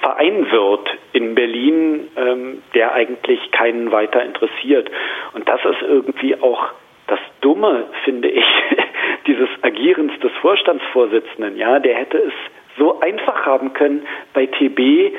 Verein 0.00 0.50
wird 0.50 0.88
in 1.12 1.34
Berlin, 1.34 2.08
ähm, 2.16 2.62
der 2.74 2.92
eigentlich 2.92 3.50
keinen 3.50 3.92
weiter 3.92 4.22
interessiert. 4.22 4.90
Und 5.34 5.48
das 5.48 5.60
ist 5.64 5.82
irgendwie 5.82 6.40
auch 6.40 6.68
das 7.06 7.20
Dumme, 7.40 7.84
finde 8.04 8.28
ich, 8.28 8.44
dieses 9.26 9.48
Agierens 9.62 10.18
des 10.20 10.32
Vorstandsvorsitzenden. 10.40 11.56
Ja, 11.56 11.78
der 11.78 11.96
hätte 11.96 12.18
es 12.18 12.32
so 12.78 13.00
einfach 13.00 13.44
haben 13.44 13.72
können, 13.72 14.06
bei 14.32 14.46
TB 14.46 15.12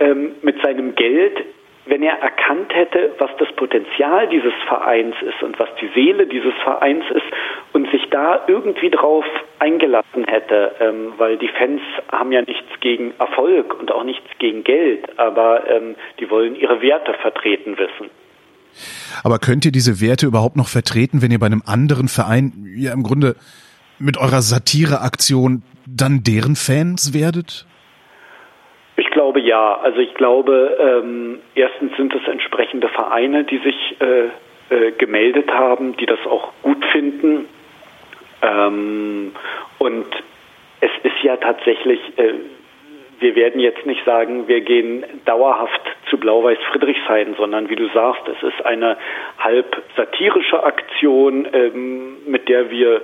ähm, 0.00 0.34
mit 0.42 0.60
seinem 0.62 0.94
Geld 0.94 1.44
wenn 1.86 2.02
er 2.02 2.18
erkannt 2.18 2.74
hätte, 2.74 3.14
was 3.18 3.30
das 3.38 3.50
Potenzial 3.56 4.28
dieses 4.28 4.52
Vereins 4.66 5.14
ist 5.22 5.42
und 5.42 5.58
was 5.58 5.68
die 5.80 5.88
Seele 5.94 6.26
dieses 6.26 6.54
Vereins 6.62 7.04
ist 7.10 7.26
und 7.72 7.90
sich 7.90 8.02
da 8.10 8.44
irgendwie 8.46 8.90
drauf 8.90 9.24
eingelassen 9.58 10.24
hätte, 10.26 10.72
ähm, 10.80 11.14
weil 11.16 11.38
die 11.38 11.48
Fans 11.48 11.80
haben 12.10 12.32
ja 12.32 12.42
nichts 12.42 12.68
gegen 12.80 13.14
Erfolg 13.18 13.78
und 13.78 13.92
auch 13.92 14.04
nichts 14.04 14.26
gegen 14.38 14.64
Geld, 14.64 15.18
aber 15.18 15.68
ähm, 15.70 15.94
die 16.18 16.30
wollen 16.30 16.56
ihre 16.56 16.82
Werte 16.82 17.14
vertreten 17.14 17.78
wissen. 17.78 18.10
Aber 19.22 19.38
könnt 19.38 19.64
ihr 19.64 19.72
diese 19.72 20.00
Werte 20.00 20.26
überhaupt 20.26 20.56
noch 20.56 20.68
vertreten, 20.68 21.22
wenn 21.22 21.30
ihr 21.30 21.38
bei 21.38 21.46
einem 21.46 21.62
anderen 21.64 22.08
Verein 22.08 22.52
ja 22.76 22.92
im 22.92 23.02
Grunde 23.02 23.36
mit 23.98 24.18
eurer 24.18 24.42
Satireaktion 24.42 25.62
dann 25.86 26.22
deren 26.22 26.56
Fans 26.56 27.14
werdet? 27.14 27.66
Ich 29.16 29.18
glaube 29.18 29.40
ja. 29.40 29.78
Also 29.82 30.00
ich 30.00 30.12
glaube, 30.12 30.76
ähm, 30.78 31.38
erstens 31.54 31.96
sind 31.96 32.14
es 32.14 32.28
entsprechende 32.28 32.86
Vereine, 32.88 33.44
die 33.44 33.56
sich 33.56 33.96
äh, 33.98 34.26
äh, 34.68 34.92
gemeldet 34.92 35.50
haben, 35.50 35.96
die 35.96 36.04
das 36.04 36.18
auch 36.26 36.52
gut 36.60 36.84
finden. 36.92 37.48
Ähm, 38.42 39.32
und 39.78 40.06
es 40.82 40.90
ist 41.02 41.22
ja 41.22 41.38
tatsächlich, 41.38 41.98
äh, 42.18 42.34
wir 43.18 43.34
werden 43.36 43.58
jetzt 43.58 43.86
nicht 43.86 44.04
sagen, 44.04 44.48
wir 44.48 44.60
gehen 44.60 45.02
dauerhaft 45.24 45.80
zu 46.10 46.18
Blau-Weiß 46.18 46.58
Friedrichshain, 46.70 47.36
sondern 47.38 47.70
wie 47.70 47.76
du 47.76 47.88
sagst, 47.94 48.20
es 48.28 48.42
ist 48.46 48.66
eine 48.66 48.98
halb 49.38 49.82
satirische 49.96 50.62
Aktion, 50.62 51.48
ähm, 51.54 52.18
mit 52.26 52.50
der 52.50 52.68
wir 52.68 53.00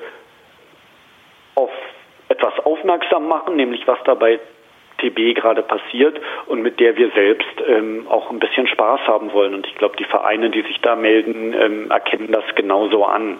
auf 1.54 1.70
etwas 2.28 2.58
aufmerksam 2.66 3.28
machen, 3.28 3.56
nämlich 3.56 3.86
was 3.86 3.98
dabei 4.04 4.40
TB 5.02 5.34
gerade 5.34 5.62
passiert 5.62 6.20
und 6.46 6.62
mit 6.62 6.80
der 6.80 6.96
wir 6.96 7.10
selbst 7.10 7.48
ähm, 7.66 8.06
auch 8.08 8.30
ein 8.30 8.38
bisschen 8.38 8.66
Spaß 8.68 9.00
haben 9.06 9.32
wollen. 9.32 9.54
Und 9.54 9.66
ich 9.66 9.74
glaube, 9.74 9.96
die 9.98 10.04
Vereine, 10.04 10.50
die 10.50 10.62
sich 10.62 10.80
da 10.80 10.96
melden, 10.96 11.54
ähm, 11.58 11.90
erkennen 11.90 12.30
das 12.30 12.44
genauso 12.54 13.04
an. 13.04 13.38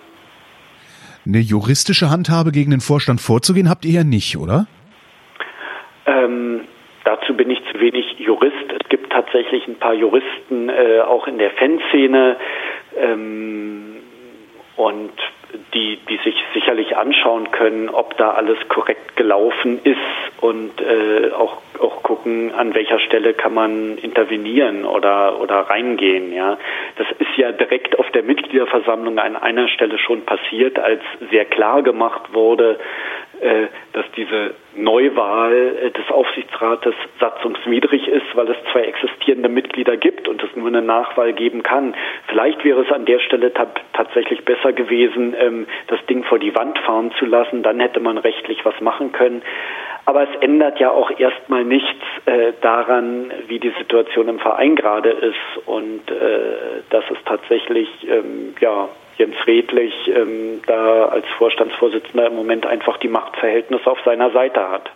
Eine 1.25 1.39
juristische 1.39 2.11
Handhabe 2.11 2.51
gegen 2.51 2.73
den 2.73 2.81
Vorstand 2.81 3.21
vorzugehen 3.21 3.71
habt 3.71 3.85
ihr 3.85 3.93
ja 3.93 4.05
nicht, 4.05 4.37
oder? 4.37 4.67
Ähm, 6.05 6.63
dazu 7.05 7.35
bin 7.35 7.49
ich 7.49 7.61
zu 7.73 7.81
wenig 7.81 8.19
Jurist. 8.19 8.73
Es 8.81 8.89
gibt 8.89 9.13
tatsächlich 9.13 9.67
ein 9.69 9.77
paar 9.77 9.95
Juristen 9.95 10.69
äh, 10.69 11.01
auch 11.01 11.29
in 11.29 11.39
der 11.39 11.51
Fanszene 11.53 12.37
ähm, 12.99 13.97
und 14.77 15.13
die, 15.75 15.99
die 16.09 16.17
sich 16.19 16.35
sicherlich 16.55 16.97
anschauen 16.97 17.51
können, 17.51 17.89
ob 17.89 18.17
da 18.17 18.33
alles 18.33 18.59
korrekt 18.69 19.17
gelaufen 19.17 19.81
ist 19.85 19.99
und 20.41 20.81
äh, 20.81 21.31
auch, 21.33 21.59
auch 21.81 22.03
gucken, 22.03 22.53
an 22.53 22.75
welcher 22.75 22.99
Stelle 23.01 23.35
kann 23.35 23.55
man 23.55 23.99
intervenieren 23.99 24.85
oder, 24.85 25.41
oder 25.41 25.57
reingehen. 25.71 26.33
Ja. 26.33 26.59
Das 26.97 27.07
ist 27.19 27.37
ja 27.37 27.53
direkt 27.53 27.99
auf 27.99 28.11
der 28.11 28.23
Mitgliederversammlung 28.23 29.19
an 29.19 29.37
einer 29.37 29.69
Stelle 29.69 29.99
schon 29.99 30.23
passiert, 30.23 30.79
als 30.79 31.03
sehr 31.31 31.45
klar 31.45 31.83
gemacht 31.83 32.35
wurde, 32.35 32.79
dass 33.93 34.07
diese 34.17 34.55
Neuwahl 34.75 35.77
äh, 35.83 35.91
des 35.91 36.09
Aufsichtsrates 36.11 36.95
satzungswidrig 37.21 38.09
ist, 38.09 38.35
weil 38.35 38.49
es 38.49 38.57
zwei 38.73 38.83
existierende 38.83 39.49
Mitglieder 39.49 39.97
gibt 39.97 40.29
und 40.29 40.43
es 40.43 40.55
nur 40.57 40.69
eine 40.69 40.83
Nachwahl 40.83 41.33
geben 41.33 41.63
kann. 41.63 41.95
Vielleicht 42.29 42.65
wäre 42.65 42.83
es 42.83 42.93
an 42.93 43.05
der 43.05 43.19
Stelle 43.21 43.53
tatsächlich 43.93 44.45
besser 44.45 44.73
gewesen, 44.73 45.35
ähm, 45.39 45.67
das 45.89 46.05
Ding 46.07 46.25
vor 46.25 46.39
die 46.39 46.55
Wand 46.55 46.79
fahren 46.81 47.13
zu 47.19 47.27
lassen. 47.27 47.63
Dann 47.63 47.81
hätte 47.81 48.01
man 48.01 48.19
rechtlich 48.19 48.65
was 48.65 48.81
machen 48.81 49.13
können. 49.13 49.43
Aber 50.05 50.23
es 50.23 50.41
ändert 50.41 50.81
ja 50.81 50.91
auch 50.91 51.11
erstmal 51.17 51.65
nichts 51.65 52.03
äh, 52.27 52.53
daran, 52.61 53.31
wie 53.47 53.61
die 53.61 53.73
Situation 53.79 54.29
im 54.29 54.41
Verein 54.41 54.75
gerade 54.75 55.11
ist 55.11 55.67
und 55.67 56.11
äh, 56.11 56.83
dass 56.91 57.05
es 57.11 57.19
tatsächlich 57.25 57.89
ähm, 58.09 58.55
ja 58.61 58.89
Jens 59.23 59.37
Redlich 59.47 59.93
ähm, 60.09 60.61
da 60.67 61.07
als 61.07 61.25
Vorstandsvorsitzender 61.39 62.27
im 62.27 62.35
Moment 62.35 62.67
einfach 62.67 62.99
die 62.99 63.09
Machtverhältnisse 63.09 63.87
auf 63.87 63.99
seiner 64.05 64.33
Seite 64.33 64.69
hat. 64.69 64.91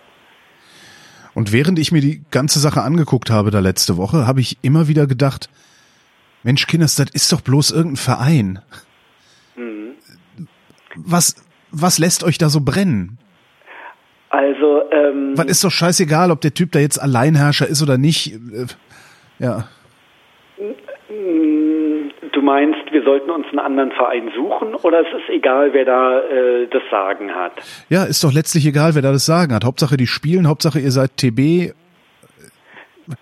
Und 1.34 1.52
während 1.52 1.78
ich 1.78 1.92
mir 1.92 2.00
die 2.00 2.22
ganze 2.32 2.58
Sache 2.58 2.82
angeguckt 2.82 3.30
habe 3.30 3.52
da 3.52 3.60
letzte 3.60 3.96
Woche, 3.96 4.26
habe 4.26 4.40
ich 4.40 4.58
immer 4.62 4.88
wieder 4.88 5.06
gedacht, 5.06 5.48
Mensch, 6.42 6.66
Kinders, 6.66 6.96
das 6.96 7.10
ist 7.12 7.32
doch 7.32 7.40
bloß 7.40 7.70
irgendein 7.70 7.96
Verein. 7.96 8.58
Mhm. 9.54 9.92
Was, 10.96 11.36
was 11.70 11.98
lässt 11.98 12.24
euch 12.24 12.38
da 12.38 12.48
so 12.48 12.60
brennen? 12.60 13.18
Also, 14.30 14.82
ähm, 14.90 15.34
Was 15.36 15.46
ist 15.46 15.62
doch 15.62 15.70
scheißegal, 15.70 16.32
ob 16.32 16.40
der 16.40 16.52
Typ 16.52 16.72
da 16.72 16.80
jetzt 16.80 17.00
Alleinherrscher 17.00 17.68
ist 17.68 17.82
oder 17.82 17.96
nicht. 17.96 18.38
Ja. 19.38 19.68
Du 22.46 22.52
meinst, 22.52 22.92
wir 22.92 23.02
sollten 23.02 23.28
uns 23.28 23.48
einen 23.48 23.58
anderen 23.58 23.90
Verein 23.90 24.30
suchen 24.32 24.76
oder 24.76 25.00
es 25.00 25.08
ist 25.08 25.28
egal, 25.30 25.72
wer 25.72 25.84
da 25.84 26.20
äh, 26.20 26.68
das 26.70 26.82
Sagen 26.92 27.34
hat? 27.34 27.50
Ja, 27.88 28.04
ist 28.04 28.22
doch 28.22 28.32
letztlich 28.32 28.64
egal, 28.68 28.94
wer 28.94 29.02
da 29.02 29.10
das 29.10 29.26
Sagen 29.26 29.52
hat. 29.52 29.64
Hauptsache 29.64 29.96
die 29.96 30.06
spielen, 30.06 30.46
Hauptsache 30.46 30.78
ihr 30.78 30.92
seid 30.92 31.16
TB. 31.16 31.74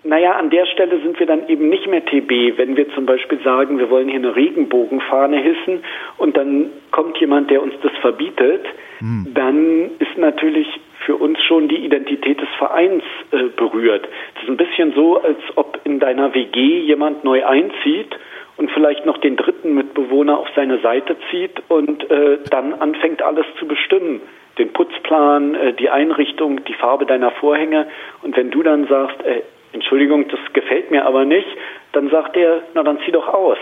Naja, 0.03 0.33
an 0.33 0.51
der 0.51 0.67
Stelle 0.67 1.01
sind 1.01 1.19
wir 1.19 1.25
dann 1.25 1.49
eben 1.49 1.69
nicht 1.69 1.87
mehr 1.87 2.05
TB. 2.05 2.59
Wenn 2.59 2.77
wir 2.77 2.87
zum 2.93 3.07
Beispiel 3.07 3.39
sagen, 3.43 3.79
wir 3.79 3.89
wollen 3.89 4.09
hier 4.09 4.19
eine 4.19 4.35
Regenbogenfahne 4.35 5.37
hissen 5.37 5.83
und 6.17 6.37
dann 6.37 6.67
kommt 6.91 7.17
jemand, 7.17 7.49
der 7.49 7.63
uns 7.63 7.73
das 7.81 7.93
verbietet, 8.01 8.63
hm. 8.99 9.31
dann 9.33 9.89
ist 9.97 10.15
natürlich 10.19 10.67
für 11.03 11.15
uns 11.15 11.41
schon 11.47 11.67
die 11.67 11.83
Identität 11.83 12.39
des 12.39 12.49
Vereins 12.59 13.01
äh, 13.31 13.45
berührt. 13.57 14.07
Es 14.35 14.43
ist 14.43 14.49
ein 14.49 14.57
bisschen 14.57 14.93
so, 14.93 15.19
als 15.19 15.39
ob 15.55 15.79
in 15.83 15.99
deiner 15.99 16.31
WG 16.35 16.81
jemand 16.81 17.23
neu 17.23 17.43
einzieht 17.43 18.15
und 18.57 18.71
vielleicht 18.71 19.05
noch 19.05 19.17
den 19.17 19.35
dritten 19.35 19.73
Mitbewohner 19.73 20.37
auf 20.37 20.47
seine 20.55 20.79
Seite 20.79 21.17
zieht 21.29 21.61
und 21.67 22.09
äh, 22.09 22.39
dann 22.49 22.73
anfängt 22.73 23.21
alles 23.21 23.45
zu 23.59 23.67
bestimmen. 23.67 24.21
Den 24.57 24.71
Putzplan, 24.71 25.55
äh, 25.55 25.73
die 25.73 25.89
Einrichtung, 25.89 26.63
die 26.63 26.73
Farbe 26.73 27.05
deiner 27.05 27.31
Vorhänge. 27.31 27.87
Und 28.21 28.37
wenn 28.37 28.51
du 28.51 28.63
dann 28.63 28.87
sagst, 28.87 29.21
äh, 29.25 29.41
Entschuldigung, 29.73 30.27
das 30.29 30.39
gefällt 30.53 30.89
mir 30.89 31.05
aber 31.05 31.25
nicht, 31.25 31.47
dann 31.91 32.09
sagt 32.09 32.37
er, 32.37 32.61
na 32.73 32.83
dann 32.83 32.99
zieh 33.05 33.11
doch 33.11 33.27
aus. 33.27 33.57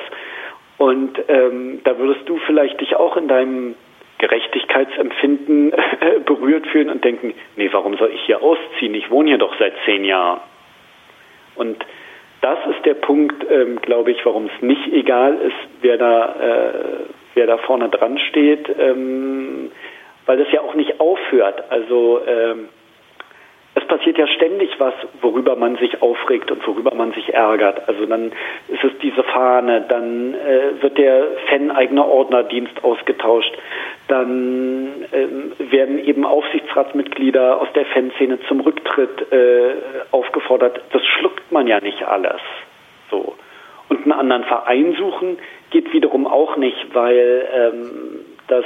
Und 0.78 1.20
ähm, 1.28 1.82
da 1.84 1.98
würdest 1.98 2.28
du 2.30 2.38
vielleicht 2.46 2.80
dich 2.82 2.96
auch 2.96 3.18
in 3.18 3.28
deinem 3.28 3.76
Gerechtigkeitsempfinden 4.20 5.74
äh, 6.00 6.20
berührt 6.24 6.68
fühlen 6.68 6.89
und 6.89 7.04
denken, 7.04 7.34
nee, 7.56 7.70
warum 7.72 7.98
soll 7.98 8.12
ich 8.14 8.22
hier 8.22 8.44
ausziehen? 8.44 8.94
Ich 8.94 9.10
wohne 9.10 9.30
hier 9.30 9.38
doch 9.39 9.58
seit 9.58 9.74
zehn 9.86 10.06
Jahren. 10.06 10.39
Und 11.56 11.84
das 12.44 12.60
ist 12.76 12.86
der 12.86 12.96
Punkt, 12.96 13.50
ähm, 13.50 13.80
glaube 13.82 14.12
ich, 14.12 14.26
warum 14.26 14.48
es 14.48 14.62
nicht 14.62 14.91
egal 14.91 15.36
ist, 15.36 15.82
wer 15.82 15.98
da, 15.98 16.36
äh, 16.36 16.74
wer 17.36 17.48
da 17.48 17.58
vorne 17.58 17.88
dran 17.88 18.20
steht, 18.20 18.70
ähm, 18.78 19.72
weil 20.26 20.38
das 20.38 20.52
ja 20.52 20.60
auch 20.62 20.76
nicht 20.76 21.00
aufhört. 21.00 21.64
Also 21.70 22.20
ähm, 22.28 22.68
es 23.76 23.86
passiert 23.86 24.18
ja 24.18 24.28
ständig 24.28 24.78
was, 24.78 24.94
worüber 25.22 25.56
man 25.56 25.78
sich 25.78 26.02
aufregt 26.02 26.52
und 26.52 26.68
worüber 26.68 26.94
man 26.94 27.14
sich 27.14 27.34
ärgert. 27.34 27.88
Also 27.88 28.06
dann 28.06 28.34
ist 28.68 28.84
es 28.84 28.91
diese 29.02 29.24
Fahne, 29.24 29.86
dann 29.88 30.34
äh, 30.34 30.82
wird 30.82 30.98
der 30.98 31.26
Fan-eigene 31.48 32.06
Ordnerdienst 32.06 32.84
ausgetauscht, 32.84 33.54
dann 34.08 35.06
äh, 35.12 35.72
werden 35.72 35.97
eben 35.99 36.26
Aufsichtsratsmitglieder 36.26 37.62
aus 37.62 37.68
der 37.74 37.86
Fanszene 37.86 38.39
zum 38.47 38.60
Rücktritt 38.60 39.32
äh, 39.32 39.76
aufgefordert. 40.12 40.82
Das 40.91 41.06
schluckt 41.06 41.51
man 41.51 41.68
ja 41.68 41.80
nicht 41.80 42.04
alles. 42.04 42.41
So. 43.10 43.36
Und 43.89 44.04
einen 44.04 44.12
anderen 44.12 44.43
Verein 44.43 44.95
suchen 44.97 45.38
geht 45.70 45.93
wiederum 45.93 46.28
auch 46.28 46.58
nicht, 46.58 46.93
weil 46.93 47.47
ähm, 47.54 47.89
das 48.47 48.66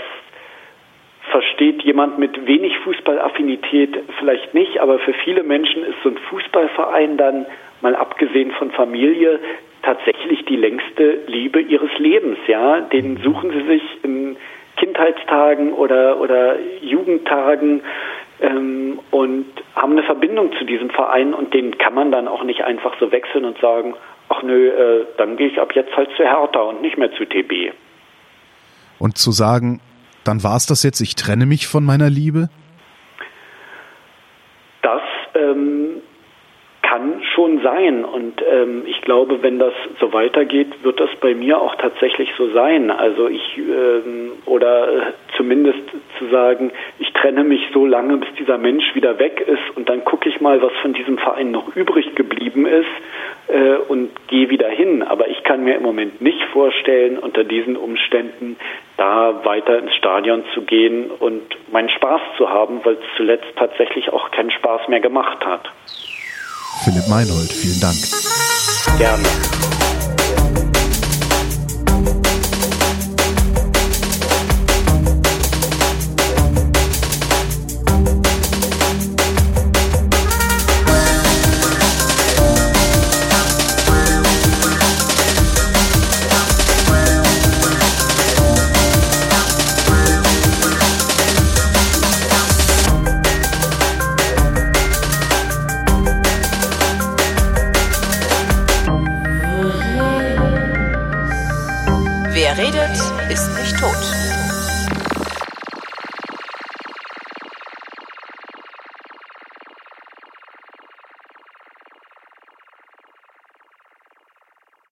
versteht 1.31 1.83
jemand 1.83 2.17
mit 2.17 2.47
wenig 2.47 2.77
Fußballaffinität 2.79 3.97
vielleicht 4.19 4.53
nicht, 4.53 4.79
aber 4.79 4.99
für 4.99 5.13
viele 5.13 5.43
Menschen 5.43 5.83
ist 5.83 6.01
so 6.03 6.09
ein 6.09 6.17
Fußballverein 6.17 7.17
dann, 7.17 7.45
mal 7.81 7.95
abgesehen 7.95 8.51
von 8.51 8.71
Familie, 8.71 9.39
tatsächlich 9.83 10.45
die 10.45 10.55
längste 10.55 11.19
Liebe 11.27 11.61
ihres 11.61 11.95
Lebens. 11.97 12.37
Ja, 12.47 12.81
den 12.81 13.17
suchen 13.17 13.51
sie 13.51 13.67
sich 13.67 13.83
in 14.03 14.37
Kindheitstagen 14.77 15.73
oder 15.73 16.19
oder 16.19 16.55
Jugendtagen 16.81 17.81
ähm, 18.39 18.99
und 19.11 19.45
haben 19.75 19.93
eine 19.93 20.03
Verbindung 20.03 20.51
zu 20.57 20.65
diesem 20.65 20.89
Verein 20.89 21.33
und 21.33 21.53
den 21.53 21.77
kann 21.77 21.93
man 21.93 22.11
dann 22.11 22.27
auch 22.27 22.43
nicht 22.43 22.63
einfach 22.63 22.95
so 22.99 23.11
wechseln 23.11 23.45
und 23.45 23.59
sagen, 23.59 23.95
ach 24.29 24.43
nö, 24.43 24.69
äh, 24.69 25.05
dann 25.17 25.37
gehe 25.37 25.47
ich 25.47 25.59
ab 25.59 25.73
jetzt 25.73 25.95
halt 25.95 26.09
zu 26.15 26.23
Hertha 26.23 26.59
und 26.59 26.81
nicht 26.81 26.97
mehr 26.97 27.11
zu 27.13 27.25
TB. 27.25 27.73
Und 28.99 29.17
zu 29.17 29.31
sagen, 29.31 29.79
dann 30.23 30.43
war 30.43 30.57
es 30.57 30.65
das 30.65 30.83
jetzt, 30.83 31.01
ich 31.01 31.15
trenne 31.15 31.45
mich 31.45 31.67
von 31.67 31.85
meiner 31.85 32.09
Liebe? 32.09 32.49
Das 34.81 35.01
ähm, 35.35 35.86
kann 36.87 37.21
schon 37.35 37.61
sein. 37.61 38.05
Und 38.05 38.41
ähm, 38.49 38.83
ich 38.85 39.01
glaube, 39.01 39.43
wenn 39.43 39.59
das 39.59 39.73
so 39.99 40.13
weitergeht, 40.13 40.83
wird 40.83 40.99
das 40.99 41.09
bei 41.19 41.35
mir 41.35 41.59
auch 41.59 41.75
tatsächlich 41.75 42.29
so 42.37 42.49
sein. 42.51 42.91
Also 42.91 43.27
ich, 43.27 43.57
ähm, 43.57 44.31
oder 44.45 44.87
äh, 44.87 45.01
zumindest 45.35 45.79
zu 46.17 46.27
sagen, 46.27 46.71
ich 46.99 47.11
trenne 47.11 47.43
mich 47.43 47.61
so 47.73 47.85
lange, 47.85 48.17
bis 48.17 48.29
dieser 48.39 48.57
Mensch 48.57 48.95
wieder 48.95 49.19
weg 49.19 49.41
ist 49.45 49.75
und 49.75 49.89
dann 49.89 50.05
gucke 50.05 50.29
ich 50.29 50.39
mal, 50.39 50.61
was 50.61 50.71
von 50.81 50.93
diesem 50.93 51.17
Verein 51.17 51.51
noch 51.51 51.75
übrig 51.75 52.15
geblieben 52.15 52.65
ist 52.65 52.85
äh, 53.47 53.75
und 53.89 54.09
gehe 54.27 54.49
wieder 54.49 54.69
hin. 54.69 55.03
Aber 55.03 55.27
ich 55.27 55.43
kann 55.43 55.65
mir 55.65 55.75
im 55.75 55.83
Moment 55.83 56.21
nicht 56.21 56.41
vorstellen, 56.53 57.17
unter 57.17 57.43
diesen 57.43 57.75
Umständen 57.75 58.55
da 58.95 59.43
weiter 59.43 59.77
ins 59.77 59.93
Stadion 59.95 60.45
zu 60.53 60.61
gehen 60.61 61.11
und 61.19 61.43
meinen 61.71 61.89
Spaß 61.89 62.21
zu 62.37 62.49
haben, 62.49 62.79
weil 62.85 62.93
es 62.93 63.17
zuletzt 63.17 63.57
tatsächlich 63.57 64.13
auch 64.13 64.31
keinen 64.31 64.51
Spaß 64.51 64.87
mehr 64.87 65.01
gemacht 65.01 65.45
hat. 65.45 65.69
Philipp 66.83 67.07
Meinhold, 67.07 67.51
vielen 67.53 67.79
Dank. 67.79 67.97
Gerne. 68.97 69.23